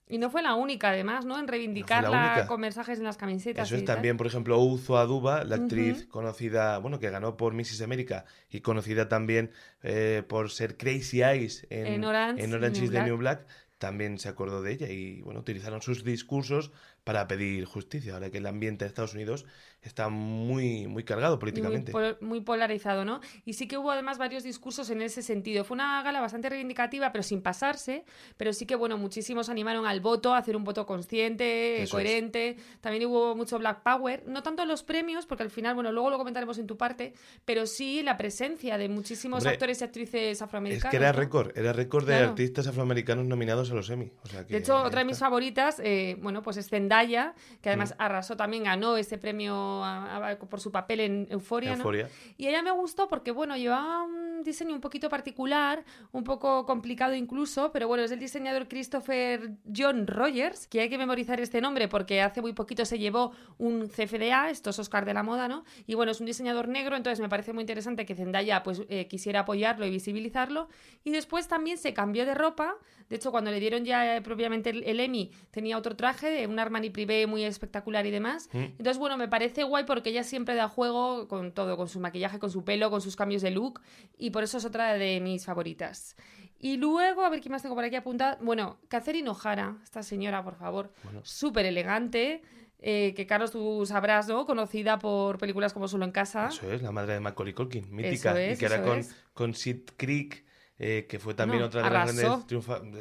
Y 0.09 0.19
no 0.19 0.31
fue 0.31 0.43
la 0.43 0.55
única, 0.55 0.91
además, 0.91 1.25
¿no? 1.25 1.39
En 1.39 1.47
reivindicarla 1.49 2.47
con 2.47 2.61
mensajes 2.61 2.99
en 2.99 3.05
las 3.05 3.17
camisetas. 3.17 3.67
Eso 3.67 3.77
es 3.77 3.83
y 3.83 3.85
tal. 3.85 3.97
también, 3.97 4.17
por 4.17 4.27
ejemplo, 4.27 4.59
Uzo 4.59 4.97
Aduba, 4.97 5.45
la 5.45 5.57
actriz 5.57 6.07
conocida, 6.07 6.79
bueno, 6.79 6.99
que 6.99 7.11
ganó 7.11 7.37
por 7.37 7.55
Mrs. 7.55 7.83
América 7.83 8.25
y 8.49 8.61
conocida 8.61 9.09
también 9.09 9.51
eh, 9.83 10.23
por 10.27 10.51
ser 10.51 10.77
Crazy 10.77 11.23
Eyes 11.23 11.67
en, 11.71 11.87
En 11.87 12.05
Orange 12.05 12.43
en 12.43 12.51
is 12.51 12.55
Orange 12.57 12.79
the 12.81 12.85
is 12.87 12.91
the 12.91 13.03
New 13.03 13.17
Black, 13.19 13.47
también 13.79 14.19
se 14.19 14.29
acordó 14.29 14.63
de 14.63 14.73
ella 14.73 14.89
y, 14.89 15.21
bueno, 15.23 15.41
utilizaron 15.41 15.83
sus 15.83 16.05
discursos 16.05 16.73
para 17.05 17.29
pedir 17.29 17.65
justicia, 17.65 18.15
ahora 18.15 18.31
que 18.31 18.39
el 18.39 18.47
ambiente 18.47 18.85
de 18.85 18.89
Estados 18.89 19.15
Unidos 19.15 19.47
está 19.83 20.09
muy, 20.09 20.87
muy 20.87 21.05
cargado 21.05 21.37
muy, 21.37 21.41
políticamente. 21.41 21.93
pol- 21.93 22.19
muy 22.21 22.41
polarizado, 22.41 23.05
¿no? 23.05 23.21
Y 23.45 23.53
sí 23.55 23.67
que 23.69 23.79
hubo 23.79 23.91
además 23.91 24.19
varios 24.19 24.43
discursos 24.43 24.91
en 24.91 25.03
ese 25.03 25.23
sentido. 25.23 25.65
Fue 25.65 25.75
una 25.77 26.03
gala 26.03 26.21
bastante 26.21 26.49
reivindicativa, 26.49 27.13
pero 27.13 27.23
sin 27.23 27.41
pasarse. 27.43 28.05
Pero 28.37 28.53
sí 28.53 28.67
que, 28.67 28.75
bueno, 28.75 28.99
muchísimos 28.99 29.49
animaron 29.49 29.87
al 29.87 30.01
voto, 30.01 30.35
a 30.35 30.39
hacer 30.39 30.57
un 30.57 30.65
voto 30.65 30.85
consciente, 30.85 31.77
Eso 31.77 31.83
es. 31.85 31.91
coherente. 31.91 32.57
También 32.81 33.07
hubo 33.07 33.35
mucho 33.35 33.59
Black 33.59 33.83
Power. 33.83 34.25
No 34.27 34.43
tanto 34.43 34.65
los 34.65 34.83
premios, 34.83 35.27
porque 35.27 35.45
al 35.45 35.51
final, 35.51 35.75
bueno, 35.75 35.93
luego 35.93 36.11
lo 36.11 36.19
comentaremos 36.19 36.59
en 36.59 36.67
tu 36.67 36.77
parte, 36.77 37.15
pero 37.45 37.67
sí 37.67 38.03
la 38.03 38.17
presencia 38.17 38.79
de 38.79 38.89
muchísimos 38.89 39.39
Hombre, 39.39 39.53
actores 39.55 39.81
y 39.81 39.85
actrices 39.85 40.23
Es 40.33 40.43
afroamericanos. 40.43 40.91
que 40.91 40.97
era 40.97 41.13
récord, 41.13 41.57
era 41.57 41.73
récord 41.73 42.05
de 42.07 42.15
Claro. 42.17 42.31
artistas 42.31 42.67
afroamericanos 42.67 43.27
nominados 43.27 43.71
a 43.71 43.75
los 43.75 43.89
Emmy. 43.91 44.13
O 44.23 44.29
sea 44.29 44.45
que 44.47 44.53
De 44.55 44.59
hecho, 44.61 44.77
otra 44.83 45.01
de 45.01 45.05
mis 45.07 45.19
favoritas, 45.19 45.81
eh, 45.85 46.17
bueno, 46.21 46.43
pues 46.43 46.57
es 46.57 46.69
Zendaya, 46.69 47.35
que 47.63 47.69
además 47.71 47.93
Mm. 47.99 48.03
arrasó 48.03 48.37
también, 48.37 48.65
ganó 48.65 48.97
ese 48.97 49.19
premio 49.19 49.78
a- 49.85 50.31
a- 50.31 50.39
por 50.39 50.61
su 50.61 50.71
papel 50.71 51.01
en 51.01 51.27
Euforia, 51.31 51.71
¿no? 51.73 51.77
Euforia. 51.79 52.09
Y 52.37 52.47
ella 52.49 52.63
me 52.63 52.71
gustó 52.71 53.09
porque, 53.09 53.31
bueno, 53.31 53.57
llevaba 53.57 54.03
un 54.03 54.28
diseño 54.43 54.75
un 54.75 54.81
poquito 54.81 55.09
particular, 55.09 55.85
un 56.13 56.25
poco 56.25 56.67
complicado 56.67 57.15
incluso, 57.15 57.73
pero 57.73 57.89
bueno, 57.89 58.05
es 58.05 58.11
el 58.11 58.19
diseñador 58.19 58.69
Christopher 58.69 59.53
John 59.75 60.07
Rogers, 60.07 60.67
que 60.67 60.81
hay 60.81 60.89
que 60.89 60.99
memorizar 60.99 61.41
este 61.41 61.61
nombre 61.61 61.89
porque 61.89 62.23
hace 62.23 62.41
muy 62.41 62.53
poquito 62.53 62.85
se 62.85 62.99
llevó 62.99 63.33
un 63.59 63.89
CFDA, 63.89 64.51
estos 64.51 64.79
Oscar 64.79 65.05
de 65.05 65.15
la 65.15 65.23
moda, 65.23 65.49
¿no? 65.49 65.65
Y 65.87 65.95
bueno, 65.95 66.13
es 66.13 66.21
un 66.21 66.27
diseñador 66.27 66.69
negro, 66.69 66.97
entonces 66.97 67.21
me 67.21 67.29
parece 67.29 67.53
muy 67.53 67.63
interesante 67.63 68.07
que 68.07 68.15
Zendaya 68.15 68.63
pues 68.63 68.83
eh, 68.89 69.07
quisiera 69.07 69.41
apoyarlo 69.41 69.87
y 69.87 69.91
visibilizarlo. 69.91 70.69
Y 71.05 71.11
después 71.11 71.49
también 71.49 71.79
se 71.79 71.95
cambió 71.95 72.27
de 72.27 72.35
ropa, 72.35 72.75
de 73.09 73.17
hecho 73.17 73.31
cuando 73.31 73.51
le 73.51 73.61
dieron 73.61 73.85
ya 73.85 74.17
eh, 74.17 74.23
propiamente 74.23 74.71
el, 74.71 74.85
el 74.85 75.01
Emmy 75.01 75.31
tenía 75.51 75.79
otro 75.79 75.97
traje, 75.97 76.31
de 76.31 76.47
un 76.47 76.59
Armani 76.59 76.91
Privé 76.91 77.27
muy 77.27 77.45
espectacular 77.45 78.07
y 78.07 78.11
demás. 78.11 78.49
Mm. 78.53 78.59
Entonces, 78.59 78.99
bueno, 78.99 79.17
me 79.17 79.29
parece 79.29 79.65
guay 79.65 79.85
porque 79.85 80.11
ella 80.11 80.25
siempre 80.25 80.55
da 80.55 80.69
juego 80.69 81.29
con 81.29 81.53
todo, 81.53 81.77
con 81.77 81.89
su 81.89 82.01
maquillaje, 82.01 82.39
con 82.39 82.51
su 82.51 82.65
pelo, 82.65 82.91
con 82.91 83.01
sus 83.01 83.17
cambios 83.17 83.43
de 83.43 83.51
look, 83.51 83.81
y 84.17 84.28
por 84.31 84.43
eso 84.45 84.59
es 84.59 84.65
otra 84.65 84.95
de 84.95 85.21
mis 85.21 85.45
favoritas. 85.45 86.17
Y 86.61 86.77
luego, 86.77 87.25
a 87.25 87.29
ver 87.29 87.41
qué 87.41 87.49
más 87.51 87.63
tengo 87.63 87.75
por 87.77 87.85
aquí 87.85 87.95
apuntada. 87.97 88.37
Bueno, 88.41 88.79
Catherine 88.89 89.29
O'Hara, 89.31 89.77
esta 89.85 90.03
señora, 90.03 90.43
por 90.43 90.57
favor, 90.57 90.93
Bueno. 91.05 91.21
súper 91.23 91.67
elegante, 91.67 92.43
eh, 92.81 93.13
que 93.15 93.27
Carlos 93.27 93.53
tú 93.53 93.85
sabrás, 93.87 94.27
¿no? 94.29 94.45
Conocida 94.45 94.99
por 94.99 95.39
películas 95.39 95.73
como 95.73 95.87
Solo 95.89 96.05
en 96.05 96.11
Casa. 96.13 96.49
Eso 96.49 96.71
es, 96.73 96.83
la 96.83 96.91
madre 96.91 97.15
de 97.15 97.21
Macaulay 97.21 97.55
Culkin, 97.55 97.87
mítica. 97.95 98.31
Eso 98.31 98.37
es, 98.39 98.57
y 98.57 98.61
que 98.61 98.67
eso 98.67 98.83
con, 98.83 98.99
es. 98.99 99.17
con 99.35 99.55
Sid 99.55 99.83
Creek, 99.97 100.45
eh, 100.81 101.07
que 101.09 101.19
fue 101.19 101.35
también 101.35 101.61
No, 101.61 101.67
otra 101.67 101.83
de 101.83 101.91
las 101.91 102.17
grandes. 102.17 102.47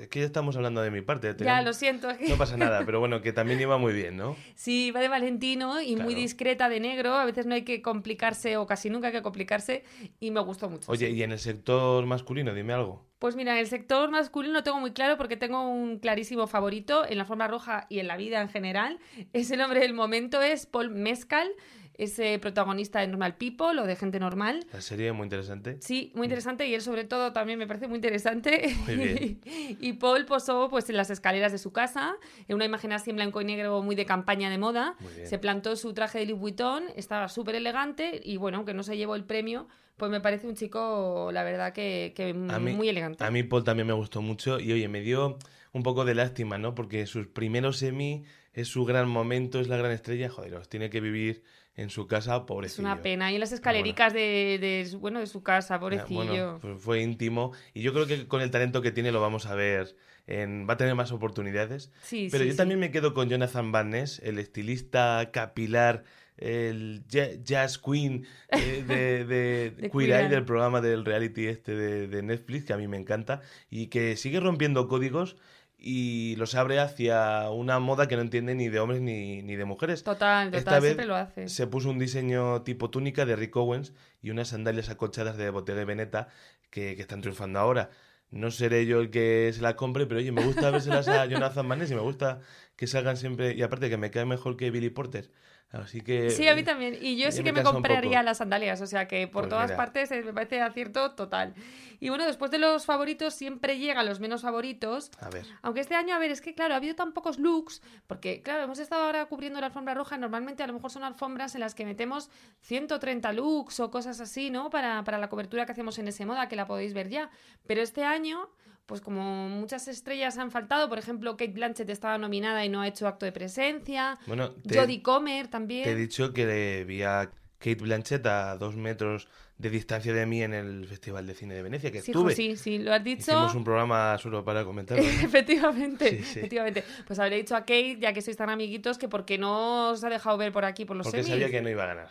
Es 0.01 0.07
que 0.07 0.19
ya 0.21 0.25
estamos 0.25 0.55
hablando 0.55 0.81
de 0.81 0.89
mi 0.89 1.01
parte. 1.01 1.35
Ya, 1.39 1.61
lo 1.61 1.73
siento. 1.73 2.09
es 2.09 2.17
que- 2.17 2.29
No 2.29 2.35
pasa 2.37 2.57
nada, 2.57 2.83
pero 2.85 2.99
bueno, 2.99 3.21
que 3.21 3.33
también 3.33 3.59
iba 3.61 3.77
muy 3.77 3.93
bien, 3.93 4.17
¿no? 4.17 4.35
Sí, 4.55 4.91
va 4.91 4.99
de 4.99 5.09
Valentino 5.09 5.79
y 5.81 5.95
muy 5.95 6.15
discreta 6.15 6.69
de 6.69 6.79
negro. 6.79 7.13
A 7.13 7.25
veces 7.25 7.45
no 7.45 7.53
hay 7.53 7.63
que 7.63 7.81
complicarse 7.81 8.57
o 8.57 8.65
casi 8.65 8.89
nunca 8.89 9.07
hay 9.07 9.13
que 9.13 9.21
complicarse 9.21 9.83
y 10.19 10.31
me 10.31 10.39
gustó 10.39 10.69
mucho. 10.69 10.91
Oye, 10.91 11.07
sí. 11.07 11.13
y 11.13 11.23
en 11.23 11.31
el 11.31 11.39
sector 11.39 12.05
masculino, 12.05 12.53
dime 12.53 12.73
algo. 12.73 13.05
Pues 13.19 13.35
mira, 13.35 13.53
en 13.53 13.57
el 13.59 13.67
sector 13.67 14.11
masculino 14.11 14.53
lo 14.53 14.63
tengo 14.63 14.79
muy 14.79 14.91
claro 14.91 15.17
porque 15.17 15.37
tengo 15.37 15.67
un 15.67 15.97
clarísimo 15.99 16.45
favorito 16.47 17.03
en 17.07 17.17
la 17.17 17.25
forma 17.25 17.47
roja 17.47 17.87
y 17.89 17.99
en 17.99 18.07
la 18.07 18.17
vida 18.17 18.41
en 18.41 18.49
general. 18.49 18.99
Es 19.33 19.51
el 19.51 19.61
hombre 19.61 19.79
del 19.81 19.93
momento, 19.93 20.41
es 20.41 20.65
Paul 20.65 20.89
Mescal. 20.89 21.47
Es 21.97 22.17
eh, 22.19 22.37
protagonista 22.39 22.99
de 22.99 23.07
Normal 23.07 23.35
People 23.37 23.79
o 23.81 23.85
de 23.85 23.95
Gente 23.95 24.19
Normal. 24.19 24.65
La 24.71 24.81
serie 24.81 25.11
muy 25.13 25.23
interesante. 25.25 25.77
Sí, 25.81 26.11
muy 26.15 26.25
interesante 26.25 26.67
y 26.67 26.73
él 26.75 26.81
sobre 26.81 27.03
todo 27.05 27.33
también 27.33 27.57
me 27.57 27.65
parece 27.67 27.87
muy 27.87 27.95
interesante. 27.95 28.75
Muy 28.85 28.95
bien. 28.95 29.41
y 29.79 29.93
Paul 29.93 30.25
posó 30.25 30.69
pues 30.69 30.89
en 30.89 30.97
las 30.97 31.09
escaleras 31.09 31.51
de 31.51 31.57
su 31.57 31.71
casa, 31.71 32.15
en 32.47 32.55
una 32.55 32.65
imagen 32.65 32.91
así 32.93 33.09
en 33.09 33.15
blanco 33.15 33.41
y 33.41 33.45
negro 33.45 33.81
muy 33.81 33.95
de 33.95 34.05
campaña 34.05 34.49
de 34.49 34.57
moda. 34.57 34.95
Muy 34.99 35.13
bien. 35.13 35.27
Se 35.27 35.39
plantó 35.39 35.75
su 35.75 35.93
traje 35.93 36.19
de 36.19 36.25
Louis 36.27 36.39
Vuitton, 36.39 36.83
estaba 36.95 37.27
súper 37.29 37.55
elegante 37.55 38.21
y 38.23 38.37
bueno, 38.37 38.57
aunque 38.57 38.73
no 38.73 38.83
se 38.83 38.95
llevó 38.97 39.15
el 39.15 39.23
premio, 39.23 39.67
pues 39.97 40.11
me 40.11 40.21
parece 40.21 40.47
un 40.47 40.53
chico, 40.55 41.31
la 41.33 41.43
verdad, 41.43 41.73
que, 41.73 42.13
que 42.15 42.33
mí- 42.33 42.73
muy 42.73 42.89
elegante. 42.89 43.23
A 43.23 43.31
mí 43.31 43.41
Paul 43.41 43.63
también 43.63 43.87
me 43.87 43.93
gustó 43.93 44.21
mucho 44.21 44.59
y 44.59 44.71
oye, 44.71 44.87
me 44.87 45.01
dio 45.01 45.39
un 45.73 45.81
poco 45.83 46.05
de 46.05 46.13
lástima, 46.13 46.59
¿no? 46.59 46.75
Porque 46.75 47.07
sus 47.07 47.25
primeros 47.27 47.77
semi 47.77 48.23
es 48.53 48.67
su 48.67 48.85
gran 48.85 49.09
momento, 49.09 49.59
es 49.59 49.67
la 49.67 49.77
gran 49.77 49.91
estrella, 49.91 50.29
joder, 50.29 50.51
los 50.51 50.69
tiene 50.69 50.89
que 50.91 51.01
vivir 51.01 51.43
en 51.77 51.89
su 51.89 52.07
casa, 52.07 52.35
Es 52.37 52.41
pobrecillo. 52.41 52.81
una 52.87 53.01
pena. 53.01 53.31
Y 53.31 53.35
en 53.35 53.39
las 53.39 53.51
escalericas 53.53 54.11
de, 54.13 54.89
bueno, 54.99 55.19
de 55.21 55.27
su 55.27 55.41
casa, 55.43 55.79
pobrecillo. 55.79 56.25
Bueno, 56.25 56.59
pues 56.61 56.81
fue 56.83 57.01
íntimo 57.01 57.53
y 57.73 57.81
yo 57.83 57.93
creo 57.93 58.05
que 58.07 58.27
con 58.27 58.41
el 58.41 58.51
talento 58.51 58.81
que 58.81 58.91
tiene 58.91 59.11
lo 59.13 59.21
vamos 59.21 59.45
a 59.45 59.55
ver, 59.55 59.95
en, 60.25 60.67
va 60.69 60.73
a 60.73 60.77
tener 60.77 60.95
más 60.95 61.11
oportunidades. 61.13 61.91
sí, 62.01 62.27
Pero 62.31 62.41
sí, 62.43 62.47
yo 62.47 62.51
sí. 62.53 62.57
también 62.57 62.79
me 62.79 62.91
quedo 62.91 63.13
con 63.13 63.29
Jonathan 63.29 63.71
Van 63.71 63.91
Ness, 63.91 64.19
el 64.25 64.39
estilista 64.39 65.29
capilar, 65.31 66.03
el 66.37 67.03
ja- 67.11 67.33
jazz 67.43 67.77
queen 67.79 68.25
eh, 68.49 68.83
de, 68.87 69.25
de, 69.25 69.71
De 69.77 69.89
Queer 69.89 70.09
Eye, 70.11 70.19
Eye. 70.21 70.29
del 70.29 70.45
programa 70.45 70.81
del 70.81 71.05
reality 71.05 71.47
este 71.47 71.75
de, 71.75 72.07
de 72.07 72.21
Netflix, 72.23 72.65
que 72.65 72.73
a 72.73 72.77
mí 72.77 72.87
me 72.87 72.97
encanta, 72.97 73.41
y 73.69 73.87
que 73.87 74.15
sigue 74.17 74.39
rompiendo 74.39 74.87
códigos 74.87 75.35
y 75.77 76.35
los 76.37 76.55
abre 76.55 76.79
hacia 76.79 77.49
una 77.51 77.79
moda 77.79 78.07
que 78.07 78.15
no 78.15 78.21
entiende 78.21 78.55
ni 78.55 78.67
de 78.67 78.79
hombres 78.79 79.01
ni, 79.01 79.41
ni 79.43 79.55
de 79.55 79.65
mujeres. 79.65 80.03
Total, 80.03 80.47
Esta 80.47 80.59
total, 80.59 80.81
vez 80.81 80.89
siempre 80.89 81.05
lo 81.05 81.15
hace. 81.15 81.49
Se 81.49 81.67
puso 81.67 81.89
un 81.89 81.99
diseño 81.99 82.63
tipo 82.63 82.89
túnica 82.89 83.25
de 83.25 83.35
Rick 83.35 83.55
Owens 83.55 83.93
y 84.21 84.31
unas 84.31 84.49
sandalias 84.49 84.89
acolchadas 84.89 85.37
de 85.37 85.49
Bottega 85.49 85.85
Veneta 85.85 86.29
que, 86.71 86.95
que 86.95 87.01
están 87.01 87.21
triunfando 87.21 87.59
ahora. 87.59 87.91
No 88.29 88.51
seré 88.51 88.85
yo 88.85 88.99
el 88.99 89.09
que 89.09 89.51
se 89.53 89.61
las 89.61 89.75
compre, 89.75 90.05
pero 90.05 90.19
oye, 90.19 90.31
me 90.31 90.43
gusta 90.43 90.69
vérselas 90.69 91.07
a 91.07 91.25
Jonathan 91.27 91.65
Manes 91.65 91.91
y 91.91 91.95
me 91.95 92.01
gusta 92.01 92.41
que 92.75 92.87
salgan 92.87 93.15
siempre. 93.15 93.53
Y 93.53 93.61
aparte 93.61 93.89
que 93.89 93.97
me 93.97 94.11
cae 94.11 94.25
mejor 94.25 94.57
que 94.57 94.71
Billy 94.71 94.89
Porter. 94.89 95.31
Así 95.71 95.99
que. 96.01 96.29
Sí, 96.29 96.47
a 96.47 96.55
mí 96.55 96.63
también. 96.63 96.97
Y 97.01 97.17
yo 97.17 97.29
sí 97.31 97.43
que 97.43 97.51
me 97.51 97.61
compraría 97.61 98.23
las 98.23 98.37
sandalias, 98.37 98.79
o 98.81 98.87
sea 98.87 99.07
que 99.07 99.27
por 99.27 99.43
Pues 99.43 99.49
todas 99.49 99.65
mira. 99.67 99.77
partes 99.77 100.11
eh, 100.11 100.21
me 100.23 100.33
parece 100.33 100.61
acierto 100.61 101.11
total. 101.11 101.53
Y 101.99 102.09
bueno, 102.09 102.25
después 102.25 102.51
de 102.51 102.57
los 102.57 102.85
favoritos 102.85 103.33
siempre 103.33 103.77
llegan 103.77 104.05
los 104.05 104.19
menos 104.19 104.43
favoritos. 104.43 105.11
A 105.19 105.29
ver. 105.29 105.45
Aunque 105.63 105.81
este 105.81 105.95
año, 105.95 106.15
a 106.15 106.19
ver, 106.19 106.31
es 106.31 106.39
que 106.41 106.53
claro, 106.53 106.73
ha 106.73 106.77
habido 106.77 106.95
tan 106.95 107.11
pocos 107.11 107.37
looks, 107.37 107.81
porque 108.07 108.41
claro, 108.41 108.63
hemos 108.63 108.79
estado 108.79 109.03
ahora 109.03 109.25
cubriendo 109.25 109.59
la 109.59 109.65
alfombra 109.67 109.93
roja, 109.93 110.17
normalmente 110.17 110.63
a 110.63 110.67
lo 110.67 110.73
mejor 110.73 110.89
son 110.91 111.03
alfombras 111.03 111.53
en 111.55 111.61
las 111.61 111.75
que 111.75 111.85
metemos 111.85 112.29
130 112.61 113.33
looks 113.33 113.79
o 113.81 113.91
cosas 113.91 114.21
así, 114.21 114.49
¿no? 114.49 114.69
Para, 114.69 115.03
para 115.03 115.17
la 115.17 115.27
cobertura 115.27 115.65
que 115.65 115.71
hacemos 115.73 115.97
en 115.99 116.07
ese 116.07 116.25
moda, 116.25 116.47
que 116.47 116.55
la 116.55 116.65
podéis 116.65 116.93
ver 116.93 117.09
ya. 117.09 117.29
Pero 117.65 117.81
este 117.81 118.03
año, 118.05 118.49
pues 118.87 119.01
como 119.01 119.47
muchas 119.49 119.87
estrellas 119.87 120.37
han 120.39 120.49
faltado, 120.49 120.89
por 120.89 120.97
ejemplo, 120.97 121.37
Kate 121.37 121.51
Blanchett 121.51 121.89
estaba 121.89 122.17
nominada 122.17 122.65
y 122.65 122.69
no 122.69 122.81
ha 122.81 122.87
hecho 122.87 123.07
acto 123.07 123.25
de 123.27 123.31
presencia, 123.31 124.17
Bueno, 124.25 124.49
te, 124.67 124.79
Jodie 124.79 125.03
Comer 125.03 125.47
también. 125.49 125.83
te 125.83 125.91
he 125.91 125.95
dicho 125.95 126.33
que 126.33 126.45
le 126.47 126.83
vi 126.85 127.03
a 127.03 127.29
Kate 127.59 127.75
Blanchett 127.75 128.25
a 128.25 128.57
dos 128.57 128.75
metros 128.75 129.27
de 129.57 129.69
distancia 129.71 130.13
de 130.13 130.25
mí 130.27 130.43
en 130.43 130.53
el 130.53 130.85
Festival 130.87 131.25
de 131.25 131.33
Cine 131.33 131.55
de 131.55 131.63
Venecia, 131.63 131.91
que 131.91 132.01
Sí, 132.01 132.11
estuve. 132.11 132.35
sí, 132.35 132.55
sí, 132.55 132.77
lo 132.77 132.93
has 132.93 133.03
dicho. 133.03 133.31
Hicimos 133.31 133.55
un 133.55 133.63
programa 133.63 134.15
solo 134.19 134.45
para 134.45 134.63
comentarlo. 134.63 135.03
¿no? 135.03 135.09
Efectivamente, 135.25 136.09
Sí, 136.09 136.23
sí. 136.23 136.39
efectivamente. 136.39 136.83
Pues 137.07 137.17
habré 137.19 137.37
dicho 137.37 137.55
a 137.55 137.61
Kate, 137.61 137.97
ya 137.99 138.13
que 138.13 138.21
sois 138.21 138.37
tan 138.37 138.49
amiguitos, 138.51 138.97
que 138.99 139.09
porque 139.09 139.37
no 139.39 139.89
os 139.89 140.03
ha 140.03 140.09
dejado 140.09 140.37
ver 140.37 140.51
por 140.51 140.63
aquí 140.63 140.85
por 140.85 140.95
los 140.95 141.05
Porque 141.07 141.23
semis. 141.23 141.31
sabía 141.41 141.49
que 141.49 141.61
no 141.63 141.69
iba 141.69 141.83
a 141.83 141.87
ganar. 141.87 142.09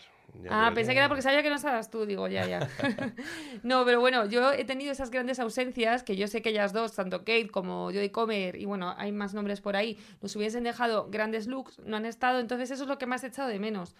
Ah, 0.51 0.73
pensé 0.75 0.93
que 0.93 0.99
era 0.99 1.09
porque 1.09 1.23
sabía 1.23 1.43
que 1.43 1.49
no 1.49 1.57
estabas 1.57 1.91
tú, 1.91 2.07
digo, 2.07 2.29
ya, 2.29 2.47
ya. 2.47 2.69
no, 3.63 3.85
pero 3.85 4.01
bueno, 4.01 4.27
yo 4.27 4.53
he 4.53 4.65
tenido 4.65 4.93
esas 4.93 5.11
grandes 5.11 5.39
ausencias 5.41 6.03
que 6.03 6.17
yo 6.17 6.29
sé 6.29 6.43
que 6.43 6.51
ellas 6.51 6.73
dos, 6.73 6.93
tanto 6.95 7.21
Kate 7.21 7.49
como 7.49 7.87
Jodie 7.87 8.13
Comer, 8.13 8.57
y 8.57 8.65
bueno, 8.65 8.95
hay 8.97 9.13
más 9.13 9.35
nombres 9.35 9.61
por 9.61 9.77
ahí, 9.77 9.99
nos 10.21 10.35
hubiesen 10.37 10.65
dejado 10.65 11.09
grandes 11.11 11.47
looks, 11.47 11.79
no 11.81 11.97
han 11.97 12.07
estado, 12.07 12.41
entonces 12.41 12.71
eso 12.71 12.85
es 12.85 12.89
lo 12.89 12.99
que 12.99 13.07
más 13.07 13.25
he 13.25 13.29
echado 13.29 13.49
de 13.49 13.59
menos. 13.59 13.95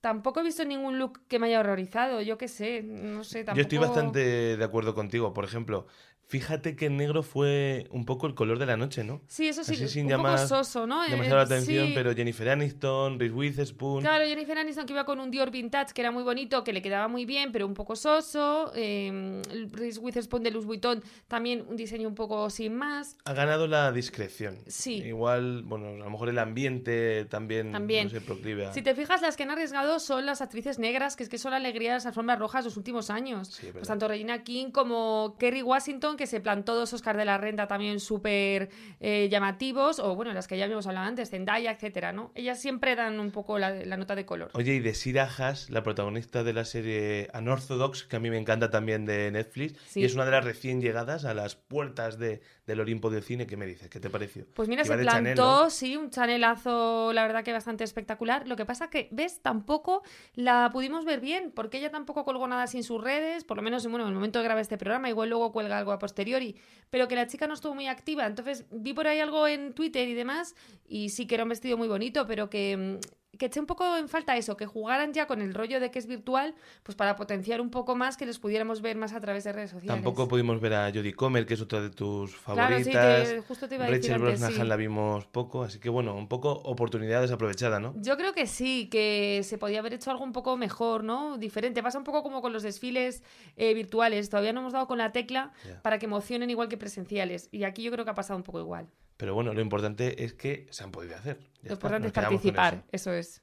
Tampoco 0.00 0.40
he 0.40 0.44
visto 0.44 0.64
ningún 0.64 0.98
look 0.98 1.20
que 1.26 1.40
me 1.40 1.48
haya 1.48 1.60
horrorizado, 1.60 2.20
yo 2.20 2.38
qué 2.38 2.46
sé, 2.46 2.82
no 2.82 3.24
sé, 3.24 3.44
tampoco... 3.44 3.56
Yo 3.56 3.62
estoy 3.62 3.78
bastante 3.78 4.56
de 4.56 4.64
acuerdo 4.64 4.94
contigo. 4.94 5.34
Por 5.34 5.44
ejemplo, 5.44 5.86
fíjate 6.28 6.76
que 6.76 6.86
el 6.86 6.96
negro 6.96 7.22
fue 7.22 7.86
un 7.90 8.04
poco 8.04 8.26
el 8.26 8.34
color 8.34 8.58
de 8.58 8.66
la 8.66 8.76
noche, 8.76 9.02
¿no? 9.02 9.22
Sí, 9.26 9.48
eso 9.48 9.64
sí, 9.64 9.74
Así 9.74 9.88
sin 9.88 10.04
un 10.04 10.10
llamar 10.10 10.36
poco 10.36 10.48
soso, 10.48 10.86
¿no? 10.86 11.02
Eh, 11.04 11.10
Demasiado 11.10 11.38
la 11.38 11.42
atención, 11.42 11.86
sí. 11.88 11.92
pero 11.94 12.14
Jennifer 12.14 12.50
Aniston, 12.50 13.18
Reese 13.18 13.34
Witherspoon... 13.34 14.02
Claro, 14.02 14.24
Jennifer 14.26 14.58
Aniston 14.58 14.84
que 14.86 14.92
iba 14.92 15.04
con 15.06 15.20
un 15.20 15.30
Dior 15.30 15.50
Vintage 15.50 15.94
que 15.94 16.02
era 16.02 16.10
muy 16.10 16.22
bonito, 16.22 16.62
que 16.64 16.72
le 16.74 16.82
quedaba 16.82 17.08
muy 17.08 17.24
bien, 17.24 17.50
pero 17.50 17.66
un 17.66 17.72
poco 17.74 17.96
soso. 17.96 18.72
Eh, 18.74 19.40
Reese 19.72 19.98
Witherspoon 20.00 20.42
de 20.42 20.50
Louis 20.50 20.66
Vuitton 20.66 21.02
también 21.28 21.64
un 21.66 21.76
diseño 21.76 22.06
un 22.06 22.14
poco 22.14 22.50
sin 22.50 22.74
más. 22.76 23.16
Ha 23.24 23.32
ganado 23.32 23.66
la 23.66 23.90
discreción. 23.90 24.58
Sí. 24.66 24.96
Igual, 24.96 25.62
bueno, 25.62 25.88
a 25.88 25.92
lo 26.04 26.10
mejor 26.10 26.28
el 26.28 26.38
ambiente 26.38 27.24
también, 27.30 27.72
También. 27.72 28.04
no 28.04 28.10
se 28.10 28.20
proclive 28.20 28.66
a... 28.66 28.72
Si 28.74 28.82
te 28.82 28.94
fijas, 28.94 29.22
las 29.22 29.36
que 29.36 29.44
han 29.44 29.50
arriesgado 29.50 29.98
son 29.98 30.26
las 30.26 30.42
actrices 30.42 30.78
negras, 30.78 31.16
que 31.16 31.22
es 31.22 31.30
que 31.30 31.38
son 31.38 31.52
la 31.52 31.56
alegría 31.56 31.92
de 31.92 31.96
las 31.96 32.06
alfombras 32.06 32.38
rojas 32.38 32.66
los 32.66 32.76
últimos 32.76 33.08
años. 33.08 33.48
Sí, 33.48 33.68
es 33.68 33.72
pues 33.72 33.88
tanto 33.88 34.08
Regina 34.08 34.42
King 34.44 34.70
como 34.72 35.36
Kerry 35.38 35.62
Washington, 35.62 36.17
que 36.18 36.26
se 36.26 36.40
plantó 36.40 36.74
dos 36.74 36.92
Oscar 36.92 37.16
de 37.16 37.24
la 37.24 37.38
Renta 37.38 37.66
también 37.66 37.98
súper 38.00 38.68
eh, 39.00 39.28
llamativos, 39.30 39.98
o 39.98 40.14
bueno, 40.14 40.34
las 40.34 40.46
que 40.46 40.58
ya 40.58 40.64
habíamos 40.64 40.86
hablado 40.86 41.06
antes, 41.06 41.30
Zendaya, 41.30 41.70
etcétera, 41.70 42.12
¿no? 42.12 42.30
Ellas 42.34 42.60
siempre 42.60 42.94
dan 42.94 43.18
un 43.18 43.30
poco 43.30 43.58
la, 43.58 43.70
la 43.70 43.96
nota 43.96 44.14
de 44.14 44.26
color. 44.26 44.50
Oye, 44.52 44.74
y 44.74 44.80
de 44.80 44.92
Sira 44.92 45.26
Haas, 45.38 45.70
la 45.70 45.82
protagonista 45.82 46.44
de 46.44 46.52
la 46.52 46.66
serie 46.66 47.30
Unorthodox, 47.32 48.04
que 48.04 48.16
a 48.16 48.20
mí 48.20 48.28
me 48.28 48.36
encanta 48.38 48.68
también 48.70 49.06
de 49.06 49.30
Netflix, 49.30 49.78
Sí. 49.86 50.00
y 50.00 50.04
es 50.04 50.14
una 50.14 50.26
de 50.26 50.32
las 50.32 50.44
recién 50.44 50.82
llegadas 50.82 51.24
a 51.24 51.32
las 51.32 51.54
puertas 51.56 52.18
de, 52.18 52.42
del 52.68 52.80
Olimpo 52.80 53.08
del 53.10 53.22
cine. 53.22 53.46
¿Qué 53.46 53.56
me 53.56 53.66
dices? 53.66 53.88
¿Qué 53.88 53.98
te 53.98 54.10
pareció? 54.10 54.44
Pues 54.54 54.68
mira, 54.68 54.84
Iba 54.84 54.96
se 54.96 55.02
plantó, 55.02 55.16
Chanel, 55.16 55.36
¿no? 55.36 55.70
sí, 55.70 55.96
un 55.96 56.10
chanelazo, 56.10 57.12
la 57.14 57.22
verdad 57.22 57.42
que 57.42 57.52
bastante 57.52 57.82
espectacular. 57.82 58.46
Lo 58.46 58.56
que 58.56 58.66
pasa 58.66 58.90
que, 58.90 59.08
ves, 59.10 59.40
tampoco 59.40 60.02
la 60.34 60.68
pudimos 60.70 61.06
ver 61.06 61.20
bien, 61.20 61.50
porque 61.50 61.78
ella 61.78 61.90
tampoco 61.90 62.24
colgó 62.24 62.46
nada 62.46 62.66
sin 62.66 62.84
sus 62.84 63.02
redes, 63.02 63.44
por 63.44 63.56
lo 63.56 63.62
menos 63.62 63.86
bueno, 63.86 64.04
en 64.04 64.10
el 64.10 64.14
momento 64.14 64.38
de 64.38 64.44
grabar 64.44 64.60
este 64.60 64.76
programa, 64.76 65.08
igual 65.08 65.30
luego 65.30 65.50
cuelga 65.50 65.78
algo 65.78 65.92
a 65.92 65.98
posteriori, 65.98 66.56
pero 66.90 67.08
que 67.08 67.16
la 67.16 67.26
chica 67.26 67.46
no 67.46 67.54
estuvo 67.54 67.74
muy 67.74 67.86
activa. 67.86 68.26
Entonces 68.26 68.66
vi 68.70 68.92
por 68.92 69.06
ahí 69.06 69.18
algo 69.18 69.48
en 69.48 69.72
Twitter 69.72 70.06
y 70.06 70.14
demás, 70.14 70.54
y 70.86 71.08
sí 71.08 71.26
que 71.26 71.36
era 71.36 71.44
un 71.44 71.50
vestido 71.50 71.78
muy 71.78 71.88
bonito, 71.88 72.26
pero 72.26 72.50
que, 72.50 72.76
mm, 72.76 73.27
que 73.38 73.46
eché 73.46 73.60
un 73.60 73.66
poco 73.66 73.96
en 73.96 74.08
falta 74.08 74.36
eso, 74.36 74.56
que 74.56 74.66
jugaran 74.66 75.12
ya 75.14 75.26
con 75.26 75.40
el 75.40 75.54
rollo 75.54 75.80
de 75.80 75.90
que 75.90 75.98
es 75.98 76.06
virtual, 76.06 76.54
pues 76.82 76.96
para 76.96 77.16
potenciar 77.16 77.60
un 77.60 77.70
poco 77.70 77.94
más 77.94 78.16
que 78.16 78.26
les 78.26 78.38
pudiéramos 78.38 78.82
ver 78.82 78.96
más 78.96 79.12
a 79.12 79.20
través 79.20 79.44
de 79.44 79.52
redes 79.52 79.70
sociales. 79.70 79.94
Tampoco 80.02 80.28
pudimos 80.28 80.60
ver 80.60 80.74
a 80.74 80.90
Jodie 80.92 81.14
Comer, 81.14 81.46
que 81.46 81.54
es 81.54 81.60
otra 81.60 81.80
de 81.80 81.90
tus 81.90 82.34
Claro, 82.36 82.76
sí, 82.78 82.84
favoritas. 82.92 83.28
te- 83.28 83.40
justo 83.40 83.68
te 83.68 83.76
iba 83.76 83.84
a 83.84 83.90
decir 83.90 84.10
Rachel 84.10 84.18
Brosnahan 84.22 84.52
sí. 84.54 84.64
la 84.64 84.76
vimos 84.76 85.26
poco, 85.26 85.62
así 85.62 85.78
que 85.78 85.88
bueno, 85.88 86.14
un 86.16 86.28
poco 86.28 86.50
oportunidad 86.52 87.20
desaprovechada, 87.22 87.78
¿no? 87.80 87.94
Yo 87.96 88.16
creo 88.16 88.32
que 88.32 88.46
sí, 88.46 88.88
que 88.90 89.42
se 89.44 89.56
podía 89.56 89.78
haber 89.78 89.94
hecho 89.94 90.10
algo 90.10 90.24
un 90.24 90.32
poco 90.32 90.56
mejor, 90.56 91.04
¿no? 91.04 91.38
Diferente. 91.38 91.82
Pasa 91.82 91.98
un 91.98 92.04
poco 92.04 92.22
como 92.22 92.42
con 92.42 92.52
los 92.52 92.62
desfiles 92.64 93.22
eh, 93.56 93.72
virtuales. 93.74 94.28
Todavía 94.30 94.52
no 94.52 94.60
hemos 94.60 94.72
dado 94.72 94.86
con 94.88 94.98
la 94.98 95.12
tecla 95.12 95.52
para 95.82 95.98
que 95.98 96.06
emocionen 96.06 96.50
igual 96.50 96.68
que 96.68 96.76
presenciales. 96.76 97.48
Y 97.52 97.62
aquí 97.64 97.82
yo 97.84 97.92
creo 97.92 98.04
que 98.04 98.10
ha 98.10 98.14
pasado 98.14 98.36
un 98.36 98.42
poco 98.42 98.58
igual. 98.60 98.88
Pero 99.18 99.34
bueno, 99.34 99.52
lo 99.52 99.60
importante 99.60 100.24
es 100.24 100.32
que 100.32 100.68
se 100.70 100.84
han 100.84 100.92
podido 100.92 101.16
hacer. 101.16 101.40
Ya 101.60 101.70
Lo 101.70 101.74
está, 101.74 101.74
importante 101.74 102.06
nos 102.06 102.16
es 102.16 102.22
participar, 102.22 102.74
eso. 102.92 103.10
eso 103.10 103.12
es. 103.12 103.42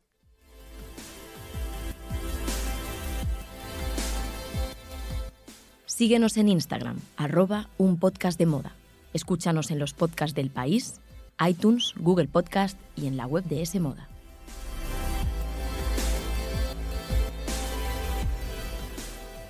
Síguenos 5.86 6.38
en 6.38 6.48
Instagram, 6.48 7.00
arroba 7.18 7.68
un 7.78 8.00
podcast 8.00 8.40
de 8.40 8.46
moda. 8.46 8.74
Escúchanos 9.14 9.70
en 9.70 9.80
los 9.80 9.94
podcasts 9.94 10.34
del 10.34 10.50
país, 10.50 11.02
iTunes, 11.46 11.94
Google 11.98 12.30
Podcast 12.30 12.80
y 12.96 13.08
en 13.08 13.18
la 13.18 13.28
web 13.28 13.44
de 13.44 13.62
S 13.62 13.78
Moda. 13.82 14.08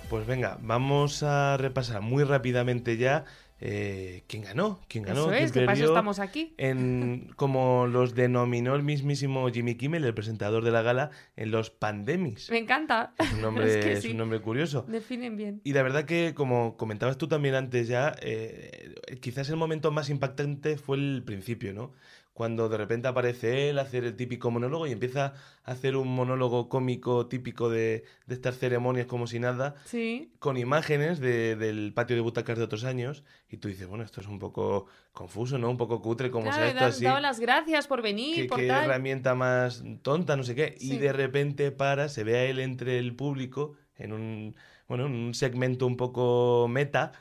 Pues 0.09 0.25
venga, 0.25 0.57
vamos 0.61 1.23
a 1.23 1.57
repasar 1.57 2.01
muy 2.01 2.23
rápidamente 2.23 2.97
ya 2.97 3.25
eh, 3.61 4.23
quién 4.27 4.43
ganó, 4.43 4.81
quién 4.89 5.05
ganó, 5.05 5.21
Eso 5.21 5.29
quién 5.29 5.43
es, 5.43 5.51
que 5.51 5.59
para 5.61 5.73
eso 5.73 5.81
perdió. 5.81 5.93
estamos 5.93 6.19
aquí. 6.19 6.53
En, 6.57 7.31
como 7.35 7.87
los 7.87 8.13
denominó 8.13 8.75
el 8.75 8.83
mismísimo 8.83 9.49
Jimmy 9.49 9.75
Kimmel, 9.75 10.03
el 10.03 10.13
presentador 10.13 10.63
de 10.63 10.71
la 10.71 10.81
gala, 10.81 11.11
en 11.37 11.51
los 11.51 11.69
pandemis. 11.69 12.49
Me 12.49 12.57
encanta. 12.57 13.13
Es 13.17 13.31
un 13.33 13.41
nombre, 13.41 13.65
Es 13.79 13.85
que 13.85 13.93
es 13.93 14.05
un 14.05 14.17
nombre 14.17 14.41
curioso. 14.41 14.85
Definen 14.87 15.37
bien. 15.37 15.61
Y 15.63 15.73
la 15.73 15.83
verdad 15.83 16.05
que, 16.05 16.33
como 16.35 16.75
comentabas 16.75 17.17
tú 17.17 17.27
también 17.27 17.55
antes 17.55 17.87
ya, 17.87 18.13
eh, 18.21 18.95
quizás 19.21 19.49
el 19.49 19.55
momento 19.55 19.91
más 19.91 20.09
impactante 20.09 20.77
fue 20.77 20.97
el 20.97 21.23
principio, 21.25 21.73
¿no? 21.73 21.93
Cuando 22.35 22.67
de 22.67 22.75
repente 22.77 23.07
aparece 23.07 23.69
él 23.69 23.79
a 23.79 23.83
hacer 23.83 24.03
el 24.03 24.17
típico 24.17 24.51
monólogo 24.51 24.85
y 24.87 24.91
empieza 24.91 25.33
a 25.63 25.71
hacer 25.71 25.95
un 25.95 26.09
monólogo 26.09 26.67
cómico 26.67 27.27
típico 27.27 27.69
de, 27.69 28.03
de 28.25 28.35
estas 28.35 28.57
ceremonias 28.59 29.07
como 29.07 29.25
si 29.25 29.39
nada, 29.39 29.75
Sí. 29.85 30.33
con 30.39 30.57
imágenes 30.57 31.21
de- 31.21 31.55
del 31.55 31.93
patio 31.93 32.17
de 32.17 32.21
butacas 32.21 32.57
de 32.57 32.65
otros 32.65 32.83
años, 32.83 33.23
y 33.49 33.55
tú 33.55 33.69
dices, 33.69 33.87
bueno, 33.87 34.03
esto 34.03 34.19
es 34.19 34.27
un 34.27 34.37
poco 34.37 34.87
confuso, 35.13 35.57
¿no? 35.57 35.69
Un 35.69 35.77
poco 35.77 36.01
cutre, 36.01 36.29
como 36.29 36.47
Claro, 36.47 36.57
sea 36.57 36.67
esto 36.67 36.79
da- 36.81 36.87
así. 36.87 37.03
dado 37.05 37.19
las 37.21 37.39
gracias 37.39 37.87
por 37.87 38.01
venir, 38.01 38.35
qué, 38.35 38.43
por 38.49 38.59
qué 38.59 38.67
tal. 38.67 38.83
herramienta 38.83 39.33
más 39.33 39.81
tonta, 40.01 40.35
no 40.35 40.43
sé 40.43 40.55
qué. 40.55 40.75
Sí. 40.77 40.95
Y 40.95 40.97
de 40.97 41.13
repente 41.13 41.71
para, 41.71 42.09
se 42.09 42.25
ve 42.25 42.35
a 42.37 42.43
él 42.43 42.59
entre 42.59 42.99
el 42.99 43.15
público 43.15 43.75
en 43.97 44.11
un, 44.11 44.55
bueno, 44.87 45.05
en 45.07 45.13
un 45.13 45.33
segmento 45.33 45.87
un 45.87 45.97
poco 45.97 46.67
meta 46.69 47.11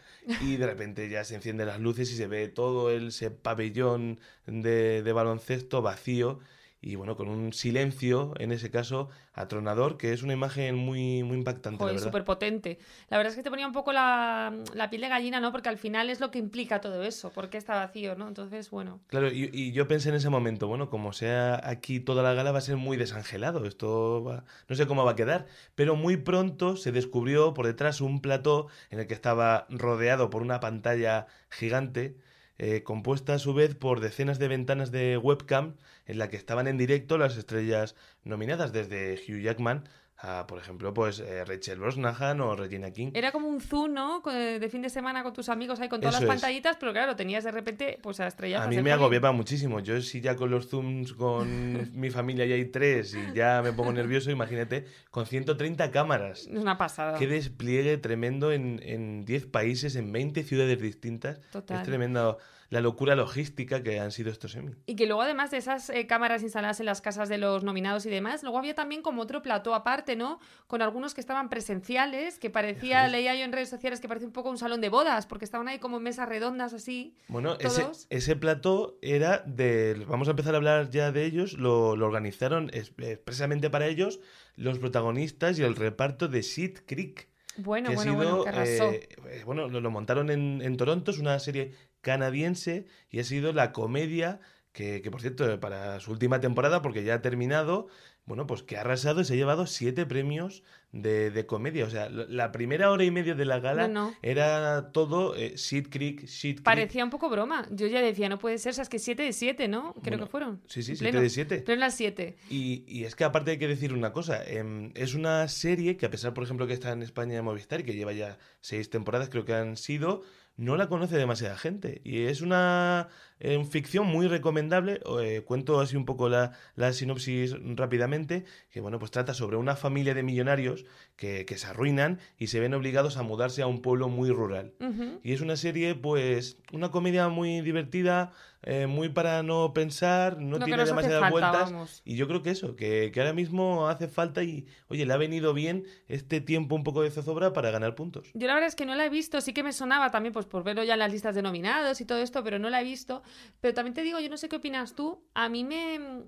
y 0.40 0.56
de 0.56 0.66
repente 0.66 1.08
ya 1.08 1.24
se 1.24 1.34
encienden 1.34 1.66
las 1.68 1.80
luces 1.80 2.10
y 2.12 2.16
se 2.16 2.26
ve 2.26 2.48
todo 2.48 2.90
el- 2.90 3.08
ese 3.08 3.30
pabellón 3.30 4.18
de, 4.46 5.02
de 5.02 5.12
baloncesto 5.12 5.82
vacío 5.82 6.40
y 6.86 6.96
bueno, 6.96 7.16
con 7.16 7.28
un 7.28 7.52
silencio, 7.52 8.32
en 8.38 8.52
ese 8.52 8.70
caso, 8.70 9.08
atronador, 9.32 9.96
que 9.96 10.12
es 10.12 10.22
una 10.22 10.32
imagen 10.34 10.74
muy, 10.76 11.22
muy 11.22 11.38
impactante, 11.38 11.78
Joder, 11.78 11.98
súper 11.98 12.24
potente. 12.24 12.78
La 13.08 13.16
verdad 13.16 13.30
es 13.32 13.36
que 13.36 13.42
te 13.42 13.50
ponía 13.50 13.66
un 13.66 13.72
poco 13.72 13.92
la, 13.92 14.52
la 14.74 14.90
piel 14.90 15.02
de 15.02 15.08
gallina, 15.08 15.40
¿no? 15.40 15.50
Porque 15.50 15.68
al 15.68 15.78
final 15.78 16.10
es 16.10 16.20
lo 16.20 16.30
que 16.30 16.38
implica 16.38 16.80
todo 16.80 17.02
eso, 17.02 17.30
porque 17.34 17.56
está 17.58 17.74
vacío, 17.76 18.16
¿no? 18.16 18.28
Entonces, 18.28 18.70
bueno. 18.70 19.00
Claro, 19.06 19.28
y, 19.32 19.50
y 19.52 19.72
yo 19.72 19.88
pensé 19.88 20.10
en 20.10 20.16
ese 20.16 20.28
momento, 20.30 20.68
bueno, 20.68 20.90
como 20.90 21.12
sea 21.12 21.60
aquí 21.68 22.00
toda 22.00 22.22
la 22.22 22.34
gala 22.34 22.52
va 22.52 22.58
a 22.58 22.62
ser 22.62 22.76
muy 22.76 22.96
desangelado, 22.96 23.64
esto 23.64 24.22
va- 24.22 24.44
no 24.68 24.76
sé 24.76 24.86
cómo 24.86 25.04
va 25.04 25.12
a 25.12 25.16
quedar, 25.16 25.46
pero 25.74 25.96
muy 25.96 26.16
pronto 26.18 26.76
se 26.76 26.92
descubrió 26.92 27.54
por 27.54 27.66
detrás 27.66 28.00
un 28.00 28.20
plató 28.20 28.68
en 28.90 29.00
el 29.00 29.06
que 29.06 29.14
estaba 29.14 29.66
rodeado 29.70 30.28
por 30.30 30.42
una 30.42 30.60
pantalla 30.60 31.26
gigante, 31.50 32.16
eh, 32.58 32.84
compuesta 32.84 33.34
a 33.34 33.38
su 33.40 33.52
vez 33.52 33.74
por 33.74 33.98
decenas 34.00 34.38
de 34.38 34.46
ventanas 34.48 34.92
de 34.92 35.18
webcam 35.18 35.74
en 36.06 36.18
la 36.18 36.28
que 36.28 36.36
estaban 36.36 36.66
en 36.66 36.78
directo 36.78 37.18
las 37.18 37.36
estrellas 37.36 37.94
nominadas, 38.24 38.72
desde 38.72 39.14
Hugh 39.14 39.40
Jackman 39.40 39.84
a, 40.16 40.46
por 40.46 40.58
ejemplo, 40.58 40.94
pues 40.94 41.18
eh, 41.18 41.44
Rachel 41.44 41.78
Brosnahan 41.80 42.40
o 42.40 42.54
Regina 42.54 42.90
King. 42.92 43.10
Era 43.14 43.32
como 43.32 43.48
un 43.48 43.60
zoom, 43.60 43.92
¿no? 43.94 44.22
De 44.24 44.68
fin 44.70 44.80
de 44.80 44.88
semana 44.88 45.22
con 45.22 45.32
tus 45.32 45.48
amigos 45.48 45.80
ahí 45.80 45.88
con 45.88 46.00
todas 46.00 46.14
Eso 46.14 46.24
las 46.24 46.34
es. 46.36 46.40
pantallitas, 46.40 46.76
pero 46.78 46.92
claro, 46.92 47.16
tenías 47.16 47.44
de 47.44 47.50
repente, 47.50 47.98
pues 48.00 48.20
a 48.20 48.26
estrellas. 48.28 48.62
A 48.62 48.68
mí 48.68 48.80
me 48.80 48.92
agobiaba 48.92 49.32
muchísimo. 49.32 49.80
Yo 49.80 50.00
si 50.00 50.20
ya 50.20 50.36
con 50.36 50.50
los 50.50 50.68
zooms 50.68 51.12
con 51.14 51.90
mi 52.00 52.10
familia 52.10 52.46
ya 52.46 52.54
hay 52.54 52.66
tres 52.66 53.14
y 53.14 53.34
ya 53.34 53.60
me 53.62 53.72
pongo 53.72 53.92
nervioso, 53.92 54.30
imagínate, 54.30 54.86
con 55.10 55.26
130 55.26 55.90
cámaras. 55.90 56.46
Es 56.46 56.60
una 56.60 56.78
pasada. 56.78 57.18
Qué 57.18 57.26
despliegue 57.26 57.98
tremendo 57.98 58.52
en, 58.52 58.80
en 58.84 59.24
10 59.24 59.46
países, 59.46 59.96
en 59.96 60.12
20 60.12 60.44
ciudades 60.44 60.80
distintas. 60.80 61.40
Total. 61.50 61.78
Es 61.78 61.82
tremenda 61.82 62.36
la 62.70 62.80
locura 62.80 63.14
logística 63.14 63.82
que 63.82 64.00
han 64.00 64.10
sido 64.12 64.30
estos 64.30 64.54
Emmy. 64.56 64.72
Y 64.86 64.96
que 64.96 65.06
luego, 65.06 65.22
además 65.22 65.50
de 65.50 65.58
esas 65.58 65.90
eh, 65.90 66.06
cámaras 66.06 66.42
instaladas 66.42 66.80
en 66.80 66.86
las 66.86 67.00
casas 67.00 67.28
de 67.28 67.38
los 67.38 67.62
nominados 67.64 68.04
y 68.06 68.10
demás, 68.10 68.42
luego 68.42 68.58
había 68.58 68.74
también 68.74 69.02
como 69.02 69.22
otro 69.22 69.42
plató 69.42 69.74
aparte, 69.74 70.16
¿no? 70.16 70.40
Con 70.66 70.82
algunos 70.82 71.14
que 71.14 71.20
estaban 71.20 71.48
presenciales, 71.48 72.38
que 72.38 72.50
parecía, 72.50 73.06
es. 73.06 73.12
leía 73.12 73.34
yo 73.34 73.44
en 73.44 73.52
redes 73.52 73.68
sociales, 73.68 74.00
que 74.00 74.08
parecía 74.08 74.26
un 74.26 74.32
poco 74.32 74.50
un 74.50 74.58
salón 74.58 74.80
de 74.80 74.88
bodas, 74.88 75.26
porque 75.26 75.44
estaban 75.44 75.68
ahí 75.68 75.78
como 75.78 75.98
en 75.98 76.02
mesas 76.04 76.28
redondas 76.28 76.72
así. 76.72 77.16
Bueno, 77.28 77.56
ese, 77.60 77.86
ese 78.10 78.36
plató 78.36 78.98
era 79.02 79.38
de... 79.46 80.04
Vamos 80.08 80.28
a 80.28 80.32
empezar 80.32 80.54
a 80.54 80.56
hablar 80.56 80.90
ya 80.90 81.12
de 81.12 81.24
ellos. 81.24 81.54
Lo, 81.54 81.96
lo 81.96 82.06
organizaron 82.06 82.70
es- 82.72 82.92
expresamente 82.98 83.70
para 83.70 83.86
ellos 83.86 84.20
los 84.56 84.78
protagonistas 84.78 85.58
y 85.58 85.62
el 85.62 85.76
reparto 85.76 86.28
de 86.28 86.42
Sheet 86.42 86.82
Creek. 86.86 87.28
Bueno, 87.56 87.88
que 87.88 87.94
ha 87.94 87.96
bueno, 87.96 88.12
sido, 88.12 88.22
bueno, 88.30 88.42
que 88.44 88.48
arrasó. 88.48 88.90
eh, 88.92 89.08
eh, 89.28 89.42
bueno, 89.44 89.68
lo, 89.68 89.80
lo 89.80 89.90
montaron 89.90 90.30
en, 90.30 90.60
en 90.62 90.76
Toronto, 90.76 91.12
es 91.12 91.18
una 91.18 91.38
serie 91.38 91.72
canadiense 92.04 92.86
y 93.10 93.18
ha 93.18 93.24
sido 93.24 93.52
la 93.52 93.72
comedia 93.72 94.38
que, 94.72 95.02
que, 95.02 95.10
por 95.10 95.20
cierto, 95.20 95.58
para 95.60 95.98
su 96.00 96.12
última 96.12 96.40
temporada, 96.40 96.82
porque 96.82 97.04
ya 97.04 97.14
ha 97.14 97.22
terminado, 97.22 97.86
bueno, 98.26 98.46
pues 98.48 98.62
que 98.64 98.76
ha 98.76 98.80
arrasado 98.80 99.20
y 99.20 99.24
se 99.24 99.34
ha 99.34 99.36
llevado 99.36 99.66
siete 99.66 100.04
premios 100.04 100.64
de, 100.90 101.30
de 101.30 101.46
comedia. 101.46 101.84
O 101.84 101.90
sea, 101.90 102.08
la 102.10 102.50
primera 102.50 102.90
hora 102.90 103.04
y 103.04 103.12
media 103.12 103.36
de 103.36 103.44
la 103.44 103.60
gala 103.60 103.86
No, 103.86 104.08
no. 104.10 104.14
era 104.22 104.90
todo 104.90 105.36
eh, 105.36 105.54
Shit 105.56 105.90
Creek, 105.90 106.24
Shit 106.26 106.56
Creek. 106.56 106.64
Parecía 106.64 107.04
un 107.04 107.10
poco 107.10 107.30
broma. 107.30 107.68
Yo 107.70 107.86
ya 107.86 108.02
decía, 108.02 108.28
no 108.28 108.40
puede 108.40 108.58
ser, 108.58 108.70
o 108.70 108.74
sea, 108.74 108.82
es 108.82 108.88
que 108.88 108.98
7 108.98 109.22
de 109.22 109.32
7, 109.32 109.68
¿no? 109.68 109.92
Creo 109.92 110.02
Bueno, 110.02 110.24
que 110.24 110.30
fueron. 110.32 110.60
Sí, 110.66 110.82
sí, 110.82 110.92
En 110.92 110.98
siete 110.98 111.20
de 111.20 111.30
siete. 111.30 111.58
Pleno 111.58 111.78
las 111.80 111.94
7. 111.96 112.36
Y, 112.50 112.84
y 112.88 113.04
es 113.04 113.14
que 113.14 113.22
aparte 113.22 113.52
hay 113.52 113.58
que 113.58 113.68
decir 113.68 113.92
una 113.92 114.12
cosa, 114.12 114.42
em, 114.44 114.90
es 114.96 115.14
una 115.14 115.46
serie 115.46 115.96
que 115.96 116.06
a 116.06 116.10
pesar, 116.10 116.34
por 116.34 116.42
ejemplo, 116.42 116.66
que 116.66 116.72
está 116.72 116.90
en 116.90 117.02
España 117.02 117.38
en 117.38 117.44
Movistar 117.44 117.78
y 117.80 117.84
que 117.84 117.94
lleva 117.94 118.12
ya 118.12 118.38
seis 118.60 118.90
temporadas, 118.90 119.28
creo 119.28 119.44
que 119.44 119.54
han 119.54 119.76
sido, 119.76 120.22
no 120.56 120.76
la 120.76 120.88
conoce 120.88 121.16
demasiada 121.16 121.56
gente. 121.56 122.00
Y 122.04 122.22
es 122.22 122.40
una 122.40 123.08
em, 123.40 123.66
ficción 123.66 124.06
muy 124.06 124.28
recomendable. 124.28 125.00
eh, 125.20 125.42
cuento 125.44 125.80
así 125.80 125.96
un 125.96 126.04
poco 126.04 126.28
la, 126.28 126.52
la 126.76 126.92
sinopsis 126.92 127.56
rápidamente, 127.76 128.44
que 128.70 128.80
bueno, 128.80 128.98
pues 128.98 129.10
trata 129.10 129.34
sobre 129.34 129.56
una 129.56 129.76
familia 129.76 130.14
de 130.14 130.22
millonarios 130.22 130.84
que, 131.16 131.44
que 131.44 131.58
se 131.58 131.66
arruinan 131.66 132.20
y 132.38 132.48
se 132.48 132.60
ven 132.60 132.74
obligados 132.74 133.16
a 133.16 133.22
mudarse 133.22 133.62
a 133.62 133.66
un 133.66 133.82
pueblo 133.82 134.08
muy 134.08 134.30
rural. 134.30 134.74
Y 135.22 135.32
es 135.32 135.40
una 135.40 135.56
serie, 135.56 135.94
pues, 135.94 136.58
una 136.72 136.90
comedia 136.90 137.28
muy 137.28 137.60
divertida, 137.60 138.32
eh, 138.66 138.86
muy 138.86 139.10
para 139.10 139.42
no 139.42 139.72
pensar, 139.74 140.40
no, 140.40 140.58
tiene 140.58 140.84
demasiadas 140.84 141.30
vueltas. 141.30 141.70
vamos. 141.70 142.02
Y 142.04 142.16
yo 142.16 142.26
creo 142.26 142.42
que 142.42 142.50
eso, 142.50 142.76
que, 142.76 143.10
que 143.12 143.20
ahora 143.20 143.34
mismo 143.34 143.88
hace 143.88 144.08
falta 144.08 144.42
y, 144.42 144.66
oye, 144.88 145.04
le 145.04 145.12
ha 145.12 145.18
venido 145.18 145.52
bien 145.52 145.84
este 146.08 146.40
tiempo 146.40 146.74
un 146.74 146.82
poco 146.82 147.02
de 147.02 147.10
zozobra 147.10 147.52
para 147.52 147.70
ganar 147.70 147.94
puntos. 147.94 148.30
Yo 148.32 148.46
la 148.46 148.54
verdad 148.54 148.68
es 148.68 148.74
que 148.74 148.86
no 148.86 148.94
la 148.94 149.04
he 149.04 149.10
visto, 149.10 149.40
sí 149.40 149.52
que 149.52 149.62
me 149.62 149.72
sonaba 149.72 150.10
también 150.10 150.32
pues 150.32 150.46
por 150.46 150.64
verlo 150.64 150.82
ya 150.82 150.94
en 150.94 151.00
las 151.00 151.12
listas 151.12 151.34
de 151.34 151.42
nominados 151.42 152.00
y 152.00 152.04
todo 152.06 152.18
esto, 152.18 152.42
pero 152.42 152.58
no 152.58 152.70
la 152.70 152.80
he 152.80 152.84
visto. 152.84 153.22
Pero 153.60 153.74
también 153.74 153.94
te 153.94 154.02
digo, 154.02 154.18
yo 154.18 154.30
no 154.30 154.36
sé 154.38 154.48
qué 154.48 154.56
opinas 154.56 154.94
tú, 154.94 155.22
a 155.34 155.48
mí 155.48 155.64
me... 155.64 156.24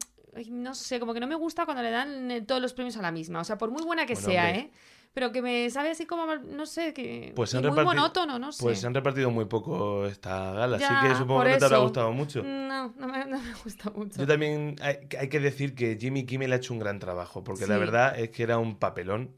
No 0.51 0.75
sé, 0.75 1.01
como 1.01 1.15
que 1.15 1.21
no 1.21 1.27
me 1.27 1.35
gusta 1.35 1.65
cuando 1.65 1.83
le 1.83 1.91
dan 1.91 2.31
eh, 2.31 2.43
todos 2.43 2.61
los 2.61 2.75
premios 2.75 2.99
a 2.99 3.01
la 3.01 3.11
misma. 3.11 3.41
O 3.41 3.45
sea, 3.45 3.57
por 3.57 3.71
muy 3.71 3.83
buena 3.83 4.05
que 4.05 4.13
Bueno, 4.13 4.29
sea, 4.29 4.45
hombre. 4.45 4.61
¿eh? 4.61 4.71
Pero 5.17 5.33
que 5.33 5.41
me 5.41 5.71
sabe 5.71 5.93
así 5.93 6.05
como, 6.05 6.27
no 6.27 6.67
sé, 6.67 6.93
que... 6.93 7.33
Pues 7.35 7.55
muy 7.55 7.71
monótono, 7.71 8.39
no 8.39 8.53
sé. 8.53 8.63
Pues 8.63 8.79
se 8.81 8.87
han 8.87 8.93
repartido 8.93 9.31
muy 9.31 9.47
poco 9.47 10.05
esta 10.05 10.53
gala, 10.53 10.77
Ya, 10.77 10.91
así 10.91 11.09
que 11.09 11.15
supongo 11.15 11.43
que 11.43 11.53
no 11.53 11.57
te 11.59 11.65
habrá 11.65 11.79
gustado 11.79 12.13
mucho. 12.13 12.43
No, 12.43 12.93
no 12.99 13.09
me, 13.09 13.25
no 13.25 13.39
me 13.41 13.55
gusta 13.65 13.89
mucho. 13.89 14.21
Yo 14.21 14.27
también 14.27 14.77
hay, 14.83 14.99
hay 15.19 15.29
que 15.31 15.41
decir 15.41 15.75
que 15.75 15.97
Jimmy 15.99 16.27
Kimmel 16.27 16.53
ha 16.53 16.57
hecho 16.57 16.75
un 16.75 16.81
gran 16.81 16.99
trabajo, 16.99 17.43
porque 17.43 17.67
la 17.67 17.77
Sí. 17.77 17.81
verdad 17.81 18.21
es 18.21 18.29
que 18.29 18.43
era 18.43 18.59
un 18.59 18.77
papelón, 18.79 19.35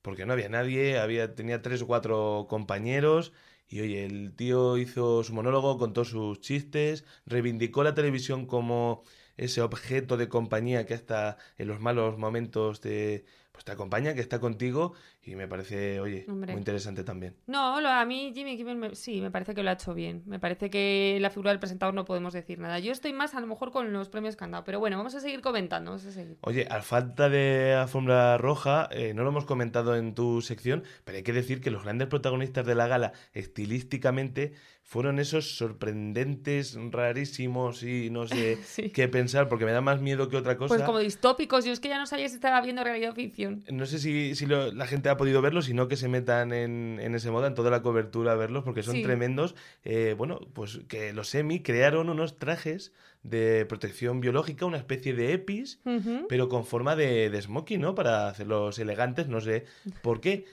porque 0.00 0.26
no 0.26 0.32
había 0.32 0.48
nadie, 0.48 1.00
había, 1.00 1.34
tenía 1.34 1.60
tres 1.60 1.82
o 1.82 1.88
cuatro 1.88 2.46
compañeros, 2.48 3.32
y 3.68 3.80
oye, 3.80 4.04
el 4.06 4.32
tío 4.36 4.78
hizo 4.78 5.24
su 5.24 5.34
monólogo, 5.34 5.76
contó 5.76 6.04
sus 6.04 6.38
chistes, 6.40 7.04
reivindicó 7.26 7.82
la 7.82 7.94
televisión 7.94 8.46
como 8.46 9.02
ese 9.36 9.60
objeto 9.60 10.16
de 10.16 10.28
compañía 10.28 10.86
que 10.86 10.94
hasta 10.94 11.36
en 11.58 11.66
los 11.66 11.80
malos 11.80 12.16
momentos 12.16 12.80
te, 12.80 13.24
pues 13.56 13.64
te 13.64 13.72
acompaña, 13.72 14.12
que 14.12 14.20
está 14.20 14.38
contigo, 14.38 14.92
y 15.22 15.34
me 15.34 15.48
parece, 15.48 15.98
oye, 15.98 16.26
Hombre. 16.28 16.52
muy 16.52 16.58
interesante 16.60 17.04
también. 17.04 17.36
No, 17.46 17.80
lo- 17.80 17.88
a 17.88 18.04
mí 18.04 18.32
Jimmy 18.34 18.58
Kimmel 18.58 18.76
me- 18.76 18.94
sí, 18.94 19.22
me 19.22 19.30
parece 19.30 19.54
que 19.54 19.62
lo 19.62 19.70
ha 19.70 19.72
hecho 19.72 19.94
bien. 19.94 20.22
Me 20.26 20.38
parece 20.38 20.68
que 20.68 21.16
la 21.22 21.30
figura 21.30 21.52
del 21.52 21.58
presentador 21.58 21.94
no 21.94 22.04
podemos 22.04 22.34
decir 22.34 22.58
nada. 22.58 22.78
Yo 22.80 22.92
estoy 22.92 23.14
más 23.14 23.34
a 23.34 23.40
lo 23.40 23.46
mejor 23.46 23.72
con 23.72 23.94
los 23.94 24.10
premios 24.10 24.36
que 24.36 24.44
han 24.44 24.50
dado, 24.50 24.64
pero 24.64 24.78
bueno, 24.78 24.98
vamos 24.98 25.14
a 25.14 25.20
seguir 25.20 25.40
comentando, 25.40 25.92
vamos 25.92 26.04
a 26.04 26.12
seguir. 26.12 26.36
Oye, 26.42 26.66
al 26.70 26.82
falta 26.82 27.30
de 27.30 27.72
alfombra 27.72 28.36
roja, 28.36 28.90
eh, 28.92 29.14
no 29.14 29.22
lo 29.22 29.30
hemos 29.30 29.46
comentado 29.46 29.96
en 29.96 30.14
tu 30.14 30.42
sección, 30.42 30.84
pero 31.04 31.16
hay 31.16 31.24
que 31.24 31.32
decir 31.32 31.62
que 31.62 31.70
los 31.70 31.82
grandes 31.82 32.08
protagonistas 32.08 32.66
de 32.66 32.74
la 32.74 32.86
gala, 32.88 33.12
estilísticamente, 33.32 34.52
fueron 34.88 35.18
esos 35.18 35.56
sorprendentes, 35.56 36.78
rarísimos 36.92 37.82
y 37.82 38.08
no 38.10 38.26
sé 38.28 38.58
Sí. 38.64 38.90
qué 38.90 39.08
pensar, 39.08 39.48
porque 39.48 39.64
me 39.64 39.72
da 39.72 39.80
más 39.80 40.00
miedo 40.00 40.28
que 40.28 40.36
otra 40.36 40.56
cosa. 40.56 40.74
Pues 40.74 40.84
como 40.86 41.00
distópicos, 41.00 41.64
yo 41.64 41.72
es 41.72 41.80
que 41.80 41.88
ya 41.88 41.98
no 41.98 42.06
sabía 42.06 42.28
si 42.28 42.36
estaba 42.36 42.60
viendo 42.60 42.84
realidad 42.84 43.12
ficción. 43.14 43.64
No 43.70 43.86
sé 43.86 43.98
si, 43.98 44.34
si 44.36 44.46
lo- 44.46 44.72
la 44.72 44.86
gente 44.86 45.08
ha 45.08 45.16
podido 45.16 45.42
verlos, 45.42 45.64
sino 45.66 45.88
que 45.88 45.96
se 45.96 46.08
metan 46.08 46.52
en, 46.52 46.98
en 47.00 47.14
ese 47.16 47.30
modo, 47.32 47.46
en 47.46 47.54
toda 47.54 47.70
la 47.70 47.82
cobertura 47.82 48.32
a 48.32 48.36
verlos, 48.36 48.62
porque 48.64 48.82
son 48.84 48.94
Sí. 48.94 49.02
tremendos. 49.02 49.54
Eh, 49.84 50.14
bueno, 50.16 50.38
pues 50.54 50.80
que 50.88 51.12
los 51.12 51.34
EMI 51.34 51.62
crearon 51.62 52.08
unos 52.08 52.38
trajes 52.38 52.92
de 53.24 53.66
protección 53.66 54.20
biológica, 54.20 54.66
una 54.66 54.76
especie 54.76 55.12
de 55.14 55.32
EPIs, 55.32 55.80
pero 56.28 56.48
con 56.48 56.64
forma 56.64 56.94
de, 56.94 57.28
de 57.28 57.42
smoking, 57.42 57.80
¿no? 57.80 57.96
Para 57.96 58.28
hacerlos 58.28 58.78
elegantes, 58.78 59.26
no 59.26 59.40
sé 59.40 59.64
por 60.02 60.20
qué. 60.20 60.44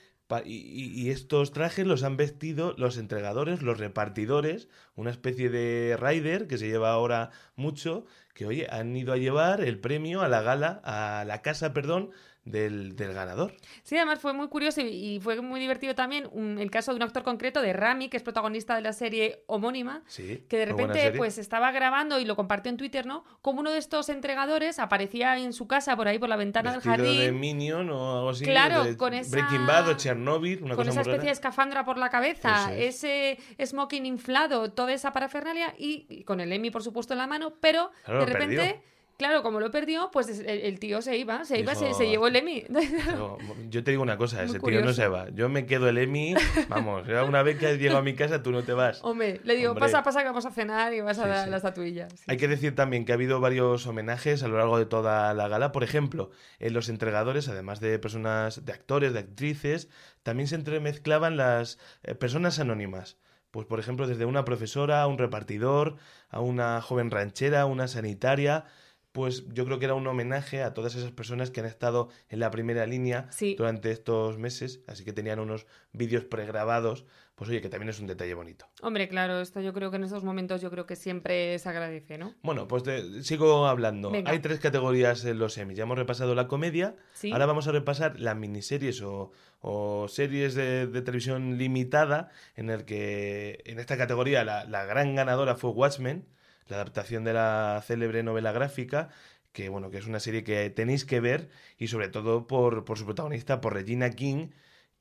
Y- 0.45 0.91
y 0.95 1.09
estos 1.11 1.51
trajes 1.51 1.85
los 1.85 2.03
han 2.03 2.17
vestido 2.17 2.73
los 2.77 2.97
entregadores, 2.97 3.61
los 3.61 3.77
repartidores, 3.79 4.67
una 4.95 5.11
especie 5.11 5.49
de 5.49 5.97
rider 5.99 6.47
que 6.47 6.57
se 6.57 6.67
lleva 6.67 6.91
ahora 6.91 7.31
mucho, 7.55 8.05
que 8.33 8.45
oye, 8.45 8.67
han 8.69 8.95
ido 8.95 9.13
a 9.13 9.17
llevar 9.17 9.61
el 9.61 9.79
premio 9.79 10.21
a 10.21 10.27
la 10.29 10.41
gala, 10.41 10.81
a 10.83 11.23
la 11.25 11.41
casa, 11.41 11.73
perdón, 11.73 12.11
del, 12.45 12.95
del 12.97 13.13
ganador. 13.13 13.55
Sí, 13.83 13.95
además 13.95 14.19
fue 14.19 14.33
muy 14.33 14.49
curioso 14.49 14.81
y, 14.81 14.85
y 15.15 15.19
fue 15.21 15.39
muy 15.41 15.59
divertido 15.61 15.95
también 15.95 16.27
un- 16.31 16.59
el 16.59 16.69
caso 16.69 16.91
de 16.91 16.97
un 16.97 17.03
actor 17.03 17.23
concreto, 17.23 17.61
de 17.61 17.71
Rami, 17.71 18.09
que 18.09 18.17
es 18.17 18.23
protagonista 18.23 18.75
de 18.75 18.81
la 18.81 18.91
serie 18.91 19.43
homónima, 19.47 20.03
Sí, 20.07 20.43
que 20.49 20.57
de 20.57 20.65
repente 20.65 21.13
pues 21.17 21.37
estaba 21.37 21.71
grabando 21.71 22.19
y 22.19 22.25
lo 22.25 22.35
compartió 22.35 22.69
en 22.69 22.77
Twitter, 22.77 23.05
¿no? 23.05 23.23
Como 23.41 23.61
uno 23.61 23.71
de 23.71 23.77
estos 23.77 24.09
entregadores 24.09 24.79
aparecía 24.79 25.37
en 25.37 25.53
su 25.53 25.67
casa 25.67 25.95
por 25.95 26.07
ahí 26.07 26.19
por 26.19 26.27
la 26.27 26.35
ventana 26.35 26.73
Vestido 26.73 26.97
del 26.97 27.01
de 27.05 27.15
jardín. 27.17 27.39
Minion 27.39 27.89
o 27.89 28.17
algo 28.17 28.29
así. 28.31 28.43
Claro, 28.43 28.83
de 28.83 28.97
con 28.97 29.13
esa- 29.13 29.31
Breaking 29.31 29.65
Bad 29.65 29.87
o 29.89 29.93
Chernobyl, 29.93 30.63
una 30.63 30.75
con 30.75 30.85
cosa 30.85 30.91
esa 30.91 31.01
especie 31.01 31.17
rara. 31.19 31.25
de 31.27 31.31
escafandra 31.31 31.85
por 31.85 31.97
la 31.97 32.09
cabeza, 32.09 32.75
ese 32.75 33.37
smoking 33.63 34.05
inflado, 34.05 34.71
toda 34.71 34.91
esa 34.93 35.13
parafernalia 35.13 35.73
y, 35.77 36.05
y 36.09 36.23
con 36.23 36.41
el 36.41 36.51
Emmy, 36.51 36.71
por 36.71 36.83
supuesto, 36.83 37.13
en 37.13 37.19
la 37.19 37.27
mano, 37.27 37.53
pero 37.61 37.91
Claro, 38.03 38.19
de 38.19 38.25
repente, 38.25 38.55
perdió. 38.57 38.92
Claro, 39.17 39.43
como 39.43 39.59
lo 39.59 39.71
perdió, 39.71 40.09
pues 40.11 40.27
el, 40.39 40.47
el 40.47 40.79
tío 40.79 41.01
se 41.01 41.17
iba, 41.17 41.43
se 41.45 41.59
iba, 41.59 41.75
se, 41.75 41.85
Dijo, 41.85 41.97
se 41.97 42.07
llevó 42.09 42.27
el 42.27 42.35
Emmy. 42.35 42.63
Yo 43.69 43.83
te 43.83 43.91
digo 43.91 44.03
una 44.03 44.17
cosa, 44.17 44.37
Muy 44.37 44.45
ese 44.45 44.59
tío 44.59 44.81
no 44.83 44.93
se 44.93 45.07
va. 45.07 45.29
Yo 45.29 45.49
me 45.49 45.65
quedo 45.65 45.89
el 45.89 45.97
Emmy, 45.97 46.33
vamos, 46.69 47.07
una 47.27 47.43
vez 47.43 47.57
que 47.57 47.67
has 47.67 47.77
llegado 47.77 47.99
a 47.99 48.03
mi 48.03 48.13
casa 48.15 48.43
tú 48.43 48.51
no 48.51 48.63
te 48.63 48.73
vas. 48.73 48.99
Hombre, 49.03 49.41
le 49.43 49.55
digo, 49.55 49.71
Hombre. 49.71 49.81
pasa, 49.81 50.03
pasa 50.03 50.21
que 50.21 50.27
vamos 50.27 50.45
a 50.45 50.51
cenar 50.51 50.93
y 50.93 51.01
vas 51.01 51.19
a 51.19 51.23
Sí, 51.23 51.29
dar 51.29 51.45
sí. 51.45 51.49
la 51.51 51.57
estatuilla. 51.57 52.09
Sí. 52.09 52.23
Hay 52.27 52.37
que 52.37 52.47
decir 52.47 52.75
también 52.75 53.05
que 53.05 53.11
ha 53.11 53.15
habido 53.15 53.39
varios 53.39 53.85
homenajes 53.87 54.43
a 54.43 54.47
lo 54.47 54.57
largo 54.57 54.77
de 54.77 54.85
toda 54.85 55.33
la 55.33 55.47
gala. 55.47 55.71
Por 55.71 55.83
ejemplo, 55.83 56.31
en 56.59 56.73
los 56.73 56.89
entregadores, 56.89 57.47
además 57.47 57.79
de 57.79 57.99
personas, 57.99 58.65
de 58.65 58.73
actores, 58.73 59.13
de 59.13 59.19
actrices, 59.19 59.89
también 60.23 60.47
se 60.47 60.55
entremezclaban 60.55 61.37
las 61.37 61.79
eh, 62.03 62.15
personas 62.15 62.59
anónimas. 62.59 63.17
Pues, 63.51 63.67
por 63.67 63.79
ejemplo, 63.79 64.07
desde 64.07 64.25
una 64.25 64.45
profesora, 64.45 65.01
a 65.03 65.07
un 65.07 65.19
repartidor, 65.19 65.97
a 66.29 66.39
una 66.39 66.81
joven 66.81 67.11
ranchera, 67.11 67.65
una 67.67 67.87
sanitaria. 67.87 68.65
Pues 69.13 69.47
yo 69.53 69.63
creo 69.65 69.77
que 69.79 69.85
era 69.85 69.93
un 69.93 70.05
homenaje 70.07 70.63
a 70.63 70.73
todas 70.73 70.95
esas 70.95 71.11
personas 71.11 71.51
que 71.51 71.59
han 71.59 71.67
estado 71.67 72.09
en 72.29 72.39
la 72.39 72.49
primera 72.51 72.85
línea 72.87 73.27
Sí. 73.29 73.53
durante 73.55 73.91
estos 73.91 74.37
meses. 74.39 74.81
Así 74.87 75.05
que 75.05 75.13
tenían 75.13 75.39
unos 75.39 75.65
vídeos 75.93 76.25
pregrabados. 76.25 77.05
Pues 77.35 77.49
oye, 77.49 77.61
que 77.61 77.69
también 77.69 77.89
es 77.89 77.99
un 77.99 78.05
detalle 78.07 78.33
bonito. 78.35 78.67
Hombre, 78.81 79.07
claro, 79.09 79.39
esto 79.41 79.59
yo 79.59 79.73
creo 79.73 79.89
que 79.89 79.97
en 79.97 80.03
estos 80.03 80.23
momentos 80.23 80.61
yo 80.61 80.69
creo 80.69 80.85
que 80.85 80.95
siempre 80.95 81.57
se 81.57 81.67
agradece, 81.69 82.17
¿no? 82.19 82.35
Bueno, 82.43 82.67
pues 82.67 82.83
te- 82.83 83.23
sigo 83.23 83.65
hablando. 83.67 84.11
Venga. 84.11 84.31
Hay 84.31 84.39
tres 84.39 84.59
categorías 84.59 85.25
en 85.25 85.39
los 85.39 85.57
Emmy. 85.57 85.73
Ya 85.75 85.83
hemos 85.83 85.97
repasado 85.97 86.35
la 86.35 86.47
comedia. 86.47 86.95
Sí. 87.13 87.31
Ahora 87.31 87.45
vamos 87.47 87.67
a 87.67 87.71
repasar 87.71 88.19
las 88.19 88.35
miniseries 88.35 89.01
o, 89.01 89.31
o 89.61 90.07
series 90.09 90.53
de, 90.55 90.85
de 90.87 91.01
televisión 91.01 91.57
limitada, 91.57 92.29
en 92.55 92.69
el 92.69 92.85
que 92.85 93.61
en 93.65 93.79
esta 93.79 93.97
categoría 93.97 94.43
la, 94.43 94.65
la 94.65 94.85
gran 94.85 95.15
ganadora 95.15 95.55
fue 95.55 95.71
Watchmen, 95.71 96.25
la 96.67 96.77
adaptación 96.77 97.23
de 97.23 97.33
la 97.33 97.83
célebre 97.85 98.23
novela 98.23 98.51
gráfica, 98.51 99.09
que 99.51 99.69
bueno, 99.69 99.89
que 99.91 99.97
es 99.97 100.07
una 100.07 100.19
serie 100.19 100.43
que 100.43 100.69
tenéis 100.69 101.05
que 101.05 101.19
ver, 101.19 101.49
y 101.77 101.87
sobre 101.87 102.09
todo 102.09 102.47
por, 102.47 102.85
por 102.85 102.97
su 102.97 103.05
protagonista, 103.05 103.61
por 103.61 103.73
Regina 103.73 104.09
King, 104.09 104.49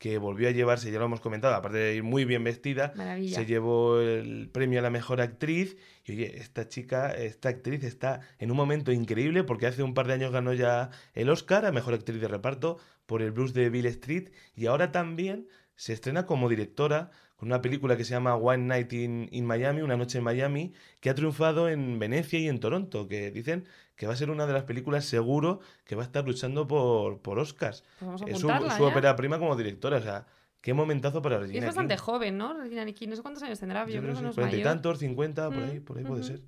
que 0.03 0.19
volvió 0.19 0.49
a 0.49 0.51
llevarse, 0.51 0.91
ya 0.91 0.99
lo 0.99 1.05
hemos 1.05 1.21
comentado, 1.21 1.55
aparte 1.55 1.79
de 1.79 1.95
ir 1.95 2.03
muy 2.03 2.25
bien 2.25 2.43
vestida, 2.43 2.93
Maravilla. 2.97 3.37
se 3.37 3.47
llevó 3.47 4.01
el 4.01 4.49
premio 4.53 4.81
a 4.81 4.83
la 4.83 4.91
mejor 4.91 5.21
actriz. 5.21 5.77
Y 6.05 6.15
oye, 6.15 6.39
esta 6.39 6.67
chica, 6.67 7.13
esta 7.13 7.51
actriz 7.51 7.85
está 7.85 8.21
en 8.41 8.51
un 8.51 8.57
momento 8.57 8.91
increíble 8.91 9.45
porque 9.45 9.69
hace 9.69 9.85
un 9.85 9.95
par 9.95 10.09
de 10.09 10.15
años 10.15 10.33
ganó 10.33 10.55
ya 10.55 10.91
el 11.15 11.31
Oscar 11.31 11.67
a 11.67 11.71
mejor 11.71 11.95
actriz 11.95 12.21
de 12.21 12.27
reparto 12.27 12.79
por 13.07 13.23
el 13.23 13.31
blues 13.31 13.55
de 13.55 13.71
Bill 13.71 13.87
Street 13.87 14.31
y 14.57 14.67
ahora 14.67 14.91
también 14.91 15.47
se 15.77 15.93
estrena 15.93 16.27
como 16.27 16.49
directora 16.49 17.13
con 17.43 17.49
una 17.49 17.61
película 17.61 17.97
que 17.97 18.05
se 18.05 18.13
llama 18.15 18.37
One 18.37 18.67
Night 18.67 18.93
in, 18.93 19.29
in 19.33 19.45
Miami, 19.45 19.83
Una 19.83 19.97
noche 19.97 20.19
en 20.19 20.23
Miami, 20.25 20.73
que 21.01 21.11
ha 21.11 21.15
triunfado 21.17 21.69
en 21.69 21.99
Venecia 21.99 22.39
y 22.39 22.47
en 22.49 22.61
Toronto, 22.61 23.09
que 23.09 23.33
dicen 23.33 23.65
que 23.97 24.07
va 24.07 24.13
a 24.13 24.17
ser 24.17 24.31
una 24.31 24.47
de 24.47 24.53
las 24.53 24.63
películas 24.63 25.07
seguro 25.07 25.59
que 25.85 25.97
va 25.97 26.03
a 26.03 26.07
estar 26.07 26.25
luchando 26.25 26.69
por, 26.69 27.21
por 27.21 27.41
Oscars. 27.41 27.83
Pues 27.99 28.23
Es 28.27 28.39
su, 28.39 28.47
ya. 28.47 28.85
ópera 28.87 29.17
prima 29.17 29.41
como 29.41 29.57
directora, 29.57 29.97
o 29.97 30.03
sea, 30.03 30.27
qué 30.61 30.73
momentazo 30.73 31.21
para 31.21 31.39
Y 31.39 31.41
Regina 31.41 31.59
es 31.59 31.67
bastante 31.67 31.95
King. 31.97 32.03
joven, 32.05 32.39
¿no? 32.39 32.55
Regina 32.55 32.85
King, 32.93 33.09
no 33.09 33.17
sé 33.17 33.23
cuántos 33.23 33.43
años 33.43 33.59
tendrá, 33.59 33.85
yo, 33.87 33.95
Yo 33.95 34.01
creo 34.03 34.15
que 34.15 34.23
no 34.23 34.29
es 34.31 34.35
cuarenta 34.37 34.57
y 34.57 34.59
mayor. 34.61 34.73
tantos, 34.75 34.99
50, 35.01 35.53
por 35.53 35.65
ahí, 35.65 35.81
Mm, 35.81 35.85
por 35.85 35.99
ahí 35.99 36.05
puede 36.05 36.21
ujú. 36.21 36.29
ser. 36.29 36.41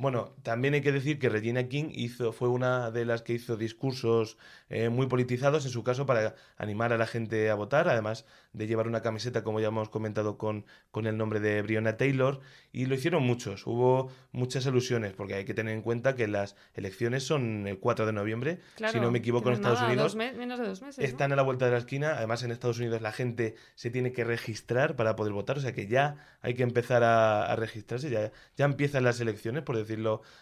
Bueno, 0.00 0.34
también 0.42 0.72
hay 0.72 0.80
que 0.80 0.92
decir 0.92 1.18
que 1.18 1.28
Regina 1.28 1.68
King 1.68 1.90
hizo, 1.92 2.32
fue 2.32 2.48
una 2.48 2.90
de 2.90 3.04
las 3.04 3.20
que 3.20 3.34
hizo 3.34 3.58
discursos 3.58 4.38
eh, 4.70 4.88
muy 4.88 5.08
politizados, 5.08 5.66
en 5.66 5.70
su 5.70 5.84
caso, 5.84 6.06
para 6.06 6.36
animar 6.56 6.94
a 6.94 6.96
la 6.96 7.06
gente 7.06 7.50
a 7.50 7.54
votar, 7.54 7.86
además 7.86 8.24
de 8.54 8.66
llevar 8.66 8.88
una 8.88 9.02
camiseta, 9.02 9.44
como 9.44 9.60
ya 9.60 9.68
hemos 9.68 9.90
comentado, 9.90 10.38
con, 10.38 10.64
con 10.90 11.06
el 11.06 11.18
nombre 11.18 11.38
de 11.38 11.60
Breonna 11.60 11.98
Taylor, 11.98 12.40
y 12.72 12.86
lo 12.86 12.94
hicieron 12.94 13.24
muchos. 13.24 13.66
Hubo 13.66 14.10
muchas 14.32 14.66
alusiones, 14.66 15.12
porque 15.12 15.34
hay 15.34 15.44
que 15.44 15.52
tener 15.52 15.74
en 15.74 15.82
cuenta 15.82 16.14
que 16.16 16.26
las 16.28 16.56
elecciones 16.72 17.22
son 17.24 17.66
el 17.66 17.78
4 17.78 18.06
de 18.06 18.12
noviembre, 18.14 18.60
Claro, 18.76 18.94
si 18.94 19.00
no 19.00 19.10
me 19.10 19.18
equivoco, 19.18 19.50
en 19.50 19.52
no 19.52 19.56
Estados 19.56 19.80
nada, 19.80 19.92
Unidos. 19.92 20.12
dos 20.12 20.16
me- 20.16 20.32
menos 20.32 20.58
de 20.58 20.66
dos 20.66 20.80
meses. 20.80 20.96
¿no? 20.98 21.04
Están 21.04 21.30
a 21.32 21.36
la 21.36 21.42
vuelta 21.42 21.66
de 21.66 21.72
la 21.72 21.78
esquina. 21.78 22.14
Además, 22.16 22.42
en 22.42 22.52
Estados 22.52 22.78
Unidos 22.78 23.02
la 23.02 23.12
gente 23.12 23.54
se 23.74 23.90
tiene 23.90 24.12
que 24.12 24.24
registrar 24.24 24.96
para 24.96 25.14
poder 25.14 25.34
votar. 25.34 25.58
O 25.58 25.60
sea 25.60 25.72
que 25.74 25.86
ya 25.88 26.16
hay 26.40 26.54
que 26.54 26.62
empezar 26.62 27.02
a, 27.04 27.44
a 27.44 27.54
registrarse. 27.56 28.08
Ya, 28.08 28.32
ya 28.56 28.64
empiezan 28.64 29.04
las 29.04 29.20
elecciones, 29.20 29.62
por 29.62 29.76
decirlo 29.76 29.89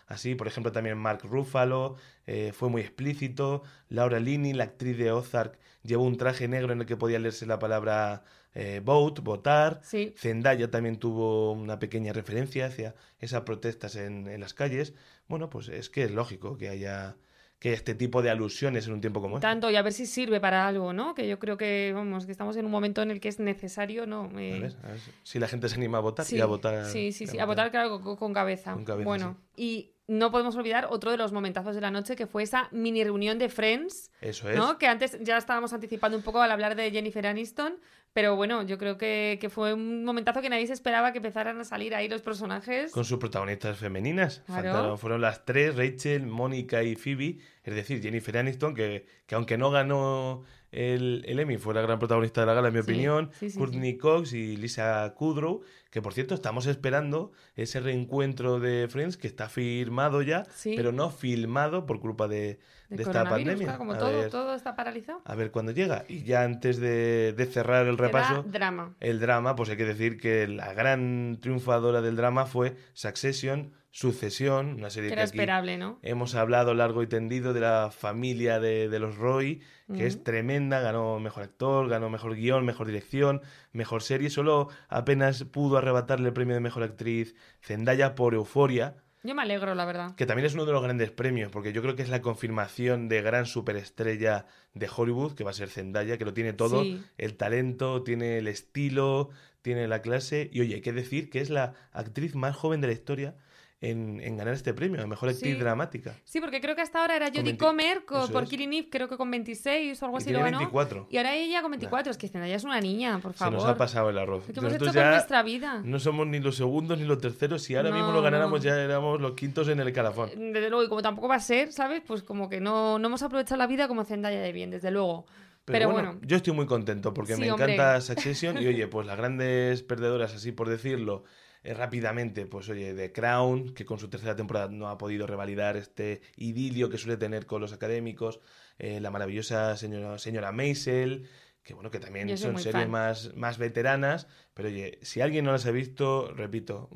así. 0.06 0.34
Por 0.34 0.46
ejemplo, 0.46 0.72
también 0.72 0.98
Mark 0.98 1.20
Ruffalo 1.24 1.96
eh, 2.26 2.52
fue 2.52 2.68
muy 2.68 2.82
explícito. 2.82 3.62
Laura 3.88 4.20
Linney, 4.20 4.52
la 4.52 4.64
actriz 4.64 4.96
de 4.98 5.12
Ozark, 5.12 5.58
llevó 5.82 6.04
un 6.04 6.16
traje 6.16 6.48
negro 6.48 6.72
en 6.72 6.80
el 6.80 6.87
que 6.87 6.96
podía 6.96 7.18
leerse 7.18 7.46
la 7.46 7.58
palabra 7.58 8.24
eh, 8.54 8.80
vote, 8.84 9.20
votar. 9.20 9.80
Sí, 9.82 10.14
Zendaya 10.16 10.70
también 10.70 10.98
tuvo 10.98 11.52
una 11.52 11.78
pequeña 11.78 12.12
referencia 12.12 12.66
hacia 12.66 12.94
esas 13.20 13.42
protestas 13.42 13.96
en, 13.96 14.26
en 14.28 14.40
las 14.40 14.54
calles. 14.54 14.94
Bueno, 15.28 15.50
pues 15.50 15.68
es 15.68 15.90
que 15.90 16.04
es 16.04 16.11
lógico 16.11 16.56
que 16.56 16.68
haya 16.68 17.16
que 17.58 17.72
este 17.72 17.94
tipo 17.94 18.22
de 18.22 18.30
alusiones 18.30 18.86
en 18.86 18.92
un 18.92 19.00
tiempo 19.00 19.20
como 19.20 19.36
este. 19.36 19.46
tanto, 19.48 19.70
y 19.70 19.76
a 19.76 19.82
ver 19.82 19.92
si 19.92 20.06
sirve 20.06 20.40
para 20.40 20.66
algo, 20.68 20.92
¿no? 20.92 21.14
Que 21.14 21.26
yo 21.28 21.38
creo 21.40 21.56
que, 21.56 21.92
vamos, 21.94 22.24
que 22.26 22.32
estamos 22.32 22.56
en 22.56 22.64
un 22.64 22.70
momento 22.70 23.02
en 23.02 23.10
el 23.10 23.20
que 23.20 23.28
es 23.28 23.40
necesario, 23.40 24.06
¿no? 24.06 24.30
Eh, 24.38 24.54
A 24.56 24.60
ver, 24.60 24.76
a 24.84 24.88
ver 24.92 24.98
si 25.24 25.38
la 25.40 25.48
gente 25.48 25.68
se 25.68 25.74
anima 25.74 25.98
a 25.98 26.00
votar 26.00 26.24
Sí, 26.24 26.36
y 26.36 26.40
a 26.40 26.46
votar. 26.46 26.84
sí, 26.86 27.10
sí, 27.12 27.26
sí, 27.26 27.38
a 27.38 27.46
votar, 27.46 27.70
claro, 27.70 28.00
con, 28.00 28.16
con 28.16 28.32
cabeza. 28.32 28.74
Con 28.74 28.84
cabeza, 28.84 29.04
bueno, 29.06 29.36
y 29.56 29.92
no 30.08 30.30
podemos 30.32 30.56
olvidar 30.56 30.88
otro 30.90 31.10
de 31.10 31.16
los 31.18 31.32
momentazos 31.32 31.74
de 31.74 31.80
la 31.82 31.90
noche, 31.90 32.16
que 32.16 32.26
fue 32.26 32.42
esa 32.42 32.68
mini 32.72 33.04
reunión 33.04 33.38
de 33.38 33.48
Friends, 33.48 34.10
Eso 34.20 34.48
es. 34.50 34.56
¿no? 34.56 34.78
Que 34.78 34.86
antes 34.86 35.18
ya 35.22 35.36
estábamos 35.36 35.72
anticipando 35.72 36.16
un 36.16 36.24
poco 36.24 36.40
al 36.40 36.50
hablar 36.50 36.74
de 36.76 36.90
Jennifer 36.90 37.26
Aniston, 37.26 37.74
pero 38.14 38.34
bueno, 38.34 38.62
yo 38.62 38.78
creo 38.78 38.96
que, 38.96 39.36
que 39.38 39.50
fue 39.50 39.74
un 39.74 40.04
momentazo 40.04 40.40
que 40.40 40.48
nadie 40.48 40.66
se 40.66 40.72
esperaba 40.72 41.12
que 41.12 41.18
empezaran 41.18 41.60
a 41.60 41.64
salir 41.64 41.94
ahí 41.94 42.08
los 42.08 42.22
personajes. 42.22 42.90
Con 42.90 43.04
sus 43.04 43.18
protagonistas 43.18 43.76
femeninas. 43.78 44.42
Claro. 44.46 44.62
Faltaron- 44.72 44.98
fueron 44.98 45.20
las 45.20 45.44
tres, 45.44 45.76
Rachel, 45.76 46.26
Mónica 46.26 46.82
y 46.82 46.96
Phoebe. 46.96 47.38
Es 47.62 47.74
decir, 47.74 48.00
Jennifer 48.02 48.38
Aniston, 48.38 48.74
que, 48.74 49.06
que 49.26 49.34
aunque 49.34 49.58
no 49.58 49.70
ganó 49.70 50.42
el, 50.72 51.22
el 51.26 51.38
Emmy, 51.38 51.58
fue 51.58 51.74
la 51.74 51.82
gran 51.82 51.98
protagonista 51.98 52.40
de 52.40 52.46
la 52.46 52.54
gala, 52.54 52.68
en 52.68 52.74
mi 52.74 52.80
Sí, 52.82 52.90
opinión. 52.90 53.30
sí, 53.38 53.50
sí, 53.50 53.58
Courtney 53.58 53.98
Cox 53.98 54.32
y 54.32 54.56
Lisa 54.56 55.12
Kudrow, 55.14 55.60
que 55.90 56.03
por 56.03 56.12
cierto 56.12 56.35
estamos 56.35 56.66
esperando 56.66 57.33
ese 57.57 57.81
reencuentro 57.81 58.61
de 58.61 58.88
Friends 58.88 59.16
que 59.16 59.27
está 59.27 59.48
firmado 59.48 60.22
ya, 60.22 60.44
Sí. 60.55 60.74
pero 60.77 60.92
no 60.92 61.11
filmado 61.11 61.87
por 61.87 62.01
culpa 62.01 62.29
de, 62.29 62.59
de 62.90 62.96
de 62.96 63.03
esta 63.03 63.24
pandemia. 63.24 63.64
claro, 63.66 63.79
como 63.79 63.92
a, 63.94 63.98
todo, 63.98 64.12
ver, 64.12 64.31
todo 64.31 64.55
está 64.55 64.77
paralizado. 64.77 65.22
a 65.24 65.35
ver 65.35 65.51
cuándo 65.51 65.72
llega. 65.72 66.05
Y 66.09 66.22
ya 66.24 66.42
antes 66.42 66.79
de, 66.79 67.33
de 67.37 67.46
cerrar 67.46 67.87
el 67.87 67.96
repaso, 67.98 68.42
drama. 68.44 68.94
el 69.01 69.18
drama, 69.20 69.57
pues 69.57 69.70
hay 69.70 69.77
que 69.77 69.85
decir 69.87 70.18
que 70.18 70.46
la 70.48 70.72
gran 70.74 71.38
triunfadora 71.40 72.03
del 72.03 72.16
drama 72.16 72.44
fue 72.46 72.77
Succession, 72.94 73.72
Sucesión, 73.90 74.74
una 74.74 74.90
serie 74.90 75.09
Que 75.09 75.14
que 75.16 75.20
era 75.20 75.22
aquí 75.29 75.37
esperable, 75.38 75.77
¿no? 75.79 75.98
hemos 76.03 76.35
hablado 76.35 76.72
largo 76.74 77.03
y 77.03 77.07
tendido 77.07 77.53
de 77.53 77.61
la 77.61 77.90
familia 77.90 78.61
de, 78.61 78.88
de 78.88 78.98
los 78.98 79.16
Roy, 79.16 79.61
que 79.92 80.07
es 80.07 80.22
tremenda, 80.22 80.81
ganó 80.81 81.18
mejor 81.18 81.44
actor, 81.44 81.88
ganó 81.88 82.11
mejor 82.11 82.35
guion, 82.37 82.64
mejor 82.66 82.87
dirección, 82.87 83.40
mejor 83.78 84.02
serie, 84.02 84.28
solo 84.28 84.68
apenas 84.88 85.44
pudo 85.44 85.78
arrebatarle 85.78 86.28
el 86.28 86.34
premio 86.34 86.54
de 86.54 86.60
mejor 86.60 86.82
actriz 86.82 87.34
Zendaya 87.62 88.14
por 88.14 88.34
Euforia, 88.34 88.96
Yo 89.24 89.34
me 89.34 89.42
alegro, 89.42 89.74
la 89.74 89.84
verdad. 89.86 90.14
que 90.16 90.26
también 90.26 90.46
es 90.46 90.54
uno 90.54 90.64
de 90.66 90.72
los 90.72 90.82
grandes 90.82 91.10
premios, 91.10 91.50
porque 91.50 91.72
yo 91.72 91.80
creo 91.82 91.96
que 91.96 92.02
es 92.02 92.08
la 92.08 92.20
confirmación 92.22 93.08
de 93.08 93.22
gran 93.22 93.46
superestrella 93.46 94.46
de 94.74 94.88
Hollywood, 94.94 95.32
que 95.34 95.44
va 95.44 95.50
a 95.50 95.54
ser 95.54 95.68
Zendaya, 95.70 96.18
que 96.18 96.24
lo 96.24 96.34
tiene 96.34 96.52
todo, 96.52 96.82
Sí. 96.82 97.02
el 97.16 97.36
talento, 97.36 98.02
tiene 98.02 98.38
el 98.38 98.46
estilo, 98.48 99.30
tiene 99.62 99.88
la 99.88 100.02
clase, 100.02 100.48
y 100.52 100.60
oye, 100.60 100.76
hay 100.76 100.80
que 100.82 100.92
decir 100.92 101.30
que 101.30 101.40
es 101.40 101.50
la 101.50 101.74
actriz 101.92 102.34
más 102.34 102.54
joven 102.56 102.80
de 102.80 102.86
la 102.88 102.92
historia 102.92 103.34
en, 103.80 104.20
en 104.20 104.36
ganar 104.36 104.54
este 104.54 104.74
premio, 104.74 105.00
la 105.00 105.06
mejor 105.06 105.28
actriz 105.28 105.54
Sí. 105.54 105.58
dramática. 105.60 106.16
Sí, 106.24 106.40
porque 106.40 106.60
creo 106.60 106.74
que 106.74 106.82
hasta 106.82 107.00
ahora 107.00 107.14
era 107.14 107.26
Jodie 107.28 107.42
20 107.44 107.64
Comer 107.64 108.04
por. 108.04 108.48
Killing 108.48 108.72
Eve, 108.72 108.88
creo 108.90 109.08
que 109.08 109.16
con 109.16 109.30
26 109.30 110.02
o 110.02 110.04
algo 110.06 110.18
Y 110.18 110.22
así 110.22 110.32
lo 110.32 110.40
ganó. 110.40 110.58
24. 110.58 111.06
Y 111.10 111.16
ahora 111.16 111.36
ella 111.36 111.62
con 111.62 111.70
24. 111.70 112.10
Es 112.10 112.18
que 112.18 112.26
Zendaya 112.28 112.56
es 112.56 112.64
una 112.64 112.80
niña, 112.80 113.20
por 113.20 113.34
Se 113.34 113.38
favor. 113.38 113.54
nos 113.54 113.64
ha 113.66 113.76
pasado 113.76 114.10
el 114.10 114.18
arroz. 114.18 114.44
¿Qué 114.46 114.58
hemos 114.58 114.72
hecho 114.72 114.86
con 114.92 114.94
nuestra 115.10 115.42
vida? 115.44 115.80
no 115.84 116.00
somos 116.00 116.26
ni 116.26 116.40
los 116.40 116.56
segundos 116.56 116.98
ni 116.98 117.04
los 117.04 117.18
terceros. 117.20 117.62
Si 117.62 117.76
ahora 117.76 117.90
mismo 117.92 118.08
No, 118.08 118.14
lo 118.14 118.22
ganáramos, 118.22 118.58
no. 118.58 118.64
ya 118.64 118.74
éramos 118.82 119.20
los 119.20 119.34
quintos 119.34 119.68
en 119.68 119.78
el 119.78 119.92
calafón. 119.92 120.30
Desde 120.34 120.70
luego, 120.70 120.82
y 120.82 120.88
como 120.88 121.02
tampoco 121.02 121.28
va 121.28 121.36
a 121.36 121.40
ser, 121.40 121.72
¿sabes? 121.72 122.02
Pues 122.04 122.24
como 122.24 122.48
que 122.48 122.60
no, 122.60 122.98
no 122.98 123.06
hemos 123.06 123.22
aprovechado 123.22 123.58
la 123.58 123.68
vida 123.68 123.86
como 123.86 124.02
Zendaya 124.04 124.40
de 124.40 124.50
bien, 124.52 124.70
desde 124.70 124.90
luego. 124.90 125.24
Pero, 125.64 125.78
Pero 125.80 125.92
bueno, 125.92 126.08
bueno. 126.14 126.26
yo 126.26 126.36
estoy 126.38 126.54
muy 126.54 126.66
contento 126.66 127.12
porque 127.14 127.34
Sí, 127.34 127.40
me 127.42 127.52
hombre. 127.52 127.74
encanta 127.74 128.00
Succession 128.00 128.56
y 128.60 128.66
oye, 128.66 128.88
pues 128.88 129.06
las 129.06 129.18
grandes 129.18 129.82
perdedoras, 129.82 130.34
así 130.34 130.50
por 130.50 130.68
decirlo, 130.68 131.24
eh, 131.68 131.74
rápidamente, 131.74 132.46
pues 132.46 132.68
oye, 132.70 132.94
The 132.94 133.12
Crown, 133.12 133.74
que 133.74 133.85
con 133.85 133.98
su 133.98 134.09
tercera 134.09 134.35
temporada 134.35 134.68
no 134.68 134.88
ha 134.88 134.96
podido 134.96 135.26
revalidar 135.26 135.76
este 135.76 136.22
idilio 136.37 136.88
que 136.88 136.96
suele 136.96 137.18
tener 137.18 137.44
con 137.44 137.61
los 137.61 137.74
académicos, 137.74 138.40
eh, 138.78 139.00
la 139.00 139.11
maravillosa 139.11 139.76
señora, 139.76 140.18
señora 140.18 140.50
Maisel, 140.50 141.28
que 141.62 141.74
bueno, 141.74 141.90
que 141.90 142.00
también 142.00 142.38
son 142.38 142.59
series 142.59 142.88
más, 142.88 143.35
más 143.37 143.59
veteranas, 143.59 144.28
pero 144.54 144.70
oye, 144.70 144.98
si 145.02 145.20
alguien 145.20 145.44
no 145.44 145.52
las 145.52 145.66
ha 145.66 145.70
visto, 145.70 146.33
repito, 146.35 146.88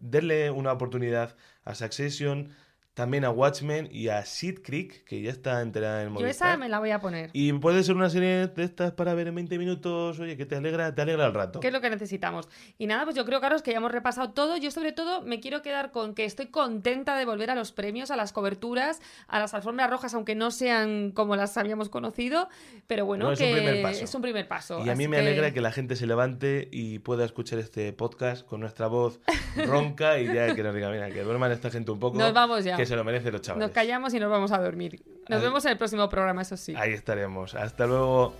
denle 0.00 0.50
una 0.50 0.72
oportunidad 0.72 1.36
a 1.62 1.74
Succession, 1.74 2.54
también 2.94 3.24
a 3.24 3.30
Watchmen 3.30 3.88
y 3.90 4.08
a 4.08 4.24
Seed 4.24 4.60
Creek, 4.62 5.04
que 5.04 5.20
ya 5.20 5.30
está 5.30 5.60
enterada 5.60 6.00
en 6.00 6.06
el 6.06 6.10
Movistar. 6.10 6.48
Yo 6.48 6.52
esa 6.52 6.56
me 6.56 6.68
la 6.68 6.78
voy 6.78 6.92
a 6.92 7.00
poner. 7.00 7.30
Y 7.32 7.52
puede 7.54 7.82
ser 7.82 7.96
una 7.96 8.08
serie 8.08 8.46
de 8.46 8.64
estas 8.64 8.92
para 8.92 9.14
ver 9.14 9.26
en 9.26 9.34
20 9.34 9.58
minutos, 9.58 10.20
oye, 10.20 10.36
que 10.36 10.46
te 10.46 10.56
alegra, 10.56 10.94
te 10.94 11.02
alegra 11.02 11.26
el 11.26 11.34
rato. 11.34 11.58
¿Qué 11.58 11.66
es 11.66 11.72
lo 11.72 11.80
que 11.80 11.90
necesitamos? 11.90 12.48
Y 12.78 12.86
nada, 12.86 13.04
pues 13.04 13.16
yo 13.16 13.24
creo, 13.24 13.40
Carlos, 13.40 13.62
que 13.62 13.72
ya 13.72 13.78
hemos 13.78 13.90
repasado 13.90 14.30
todo. 14.30 14.56
Yo 14.56 14.70
sobre 14.70 14.92
todo 14.92 15.22
me 15.22 15.40
quiero 15.40 15.60
quedar 15.60 15.90
con 15.90 16.14
que 16.14 16.24
estoy 16.24 16.46
contenta 16.46 17.16
de 17.16 17.24
volver 17.24 17.50
a 17.50 17.56
los 17.56 17.72
premios, 17.72 18.12
a 18.12 18.16
las 18.16 18.32
coberturas, 18.32 19.00
a 19.26 19.40
las 19.40 19.54
alfombras 19.54 19.90
rojas, 19.90 20.14
aunque 20.14 20.36
no 20.36 20.52
sean 20.52 21.10
como 21.10 21.34
las 21.34 21.56
habíamos 21.56 21.88
conocido, 21.88 22.48
pero 22.86 23.06
bueno, 23.06 23.32
es 23.32 23.38
que 23.40 23.46
un 23.46 23.56
primer 23.56 23.82
paso. 23.82 24.04
es 24.04 24.14
un 24.14 24.22
primer 24.22 24.48
paso. 24.48 24.84
Y 24.84 24.88
a 24.88 24.94
mí 24.94 25.08
me 25.08 25.18
alegra 25.18 25.52
que 25.52 25.60
la 25.60 25.72
gente 25.72 25.96
se 25.96 26.06
levante 26.06 26.68
y 26.70 27.00
pueda 27.00 27.24
escuchar 27.24 27.58
este 27.58 27.92
podcast 27.92 28.46
con 28.46 28.60
nuestra 28.60 28.86
voz 28.86 29.20
ronca 29.56 30.18
y 30.18 30.26
ya 30.26 30.54
que 30.54 30.62
nos 30.62 30.74
diga, 30.74 30.90
mira, 30.90 31.10
que 31.10 31.22
duerman 31.22 31.50
esta 31.50 31.70
gente 31.70 31.90
un 31.90 31.98
poco. 31.98 32.18
Nos 32.24 32.32
vamos 32.32 32.64
ya. 32.64 32.76
Que 32.76 32.83
se 32.86 32.96
lo 32.96 33.04
merece 33.04 33.30
los 33.30 33.40
chavales. 33.40 33.68
Nos 33.68 33.74
callamos 33.74 34.14
y 34.14 34.20
nos 34.20 34.30
vamos 34.30 34.52
a 34.52 34.58
dormir. 34.58 35.02
Nos 35.28 35.42
vemos 35.42 35.64
en 35.64 35.72
el 35.72 35.78
próximo 35.78 36.08
programa, 36.08 36.42
eso 36.42 36.56
sí. 36.56 36.74
Ahí 36.76 36.92
estaremos. 36.92 37.54
Hasta 37.54 37.86
luego. 37.86 38.34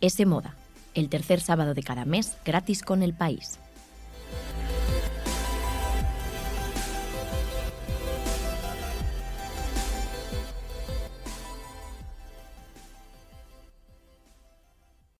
Ese 0.00 0.26
Moda, 0.26 0.54
el 0.94 1.08
tercer 1.08 1.40
sábado 1.40 1.74
de 1.74 1.82
cada 1.82 2.04
mes, 2.04 2.36
gratis 2.44 2.82
con 2.82 3.02
el 3.02 3.14
país. 3.14 3.58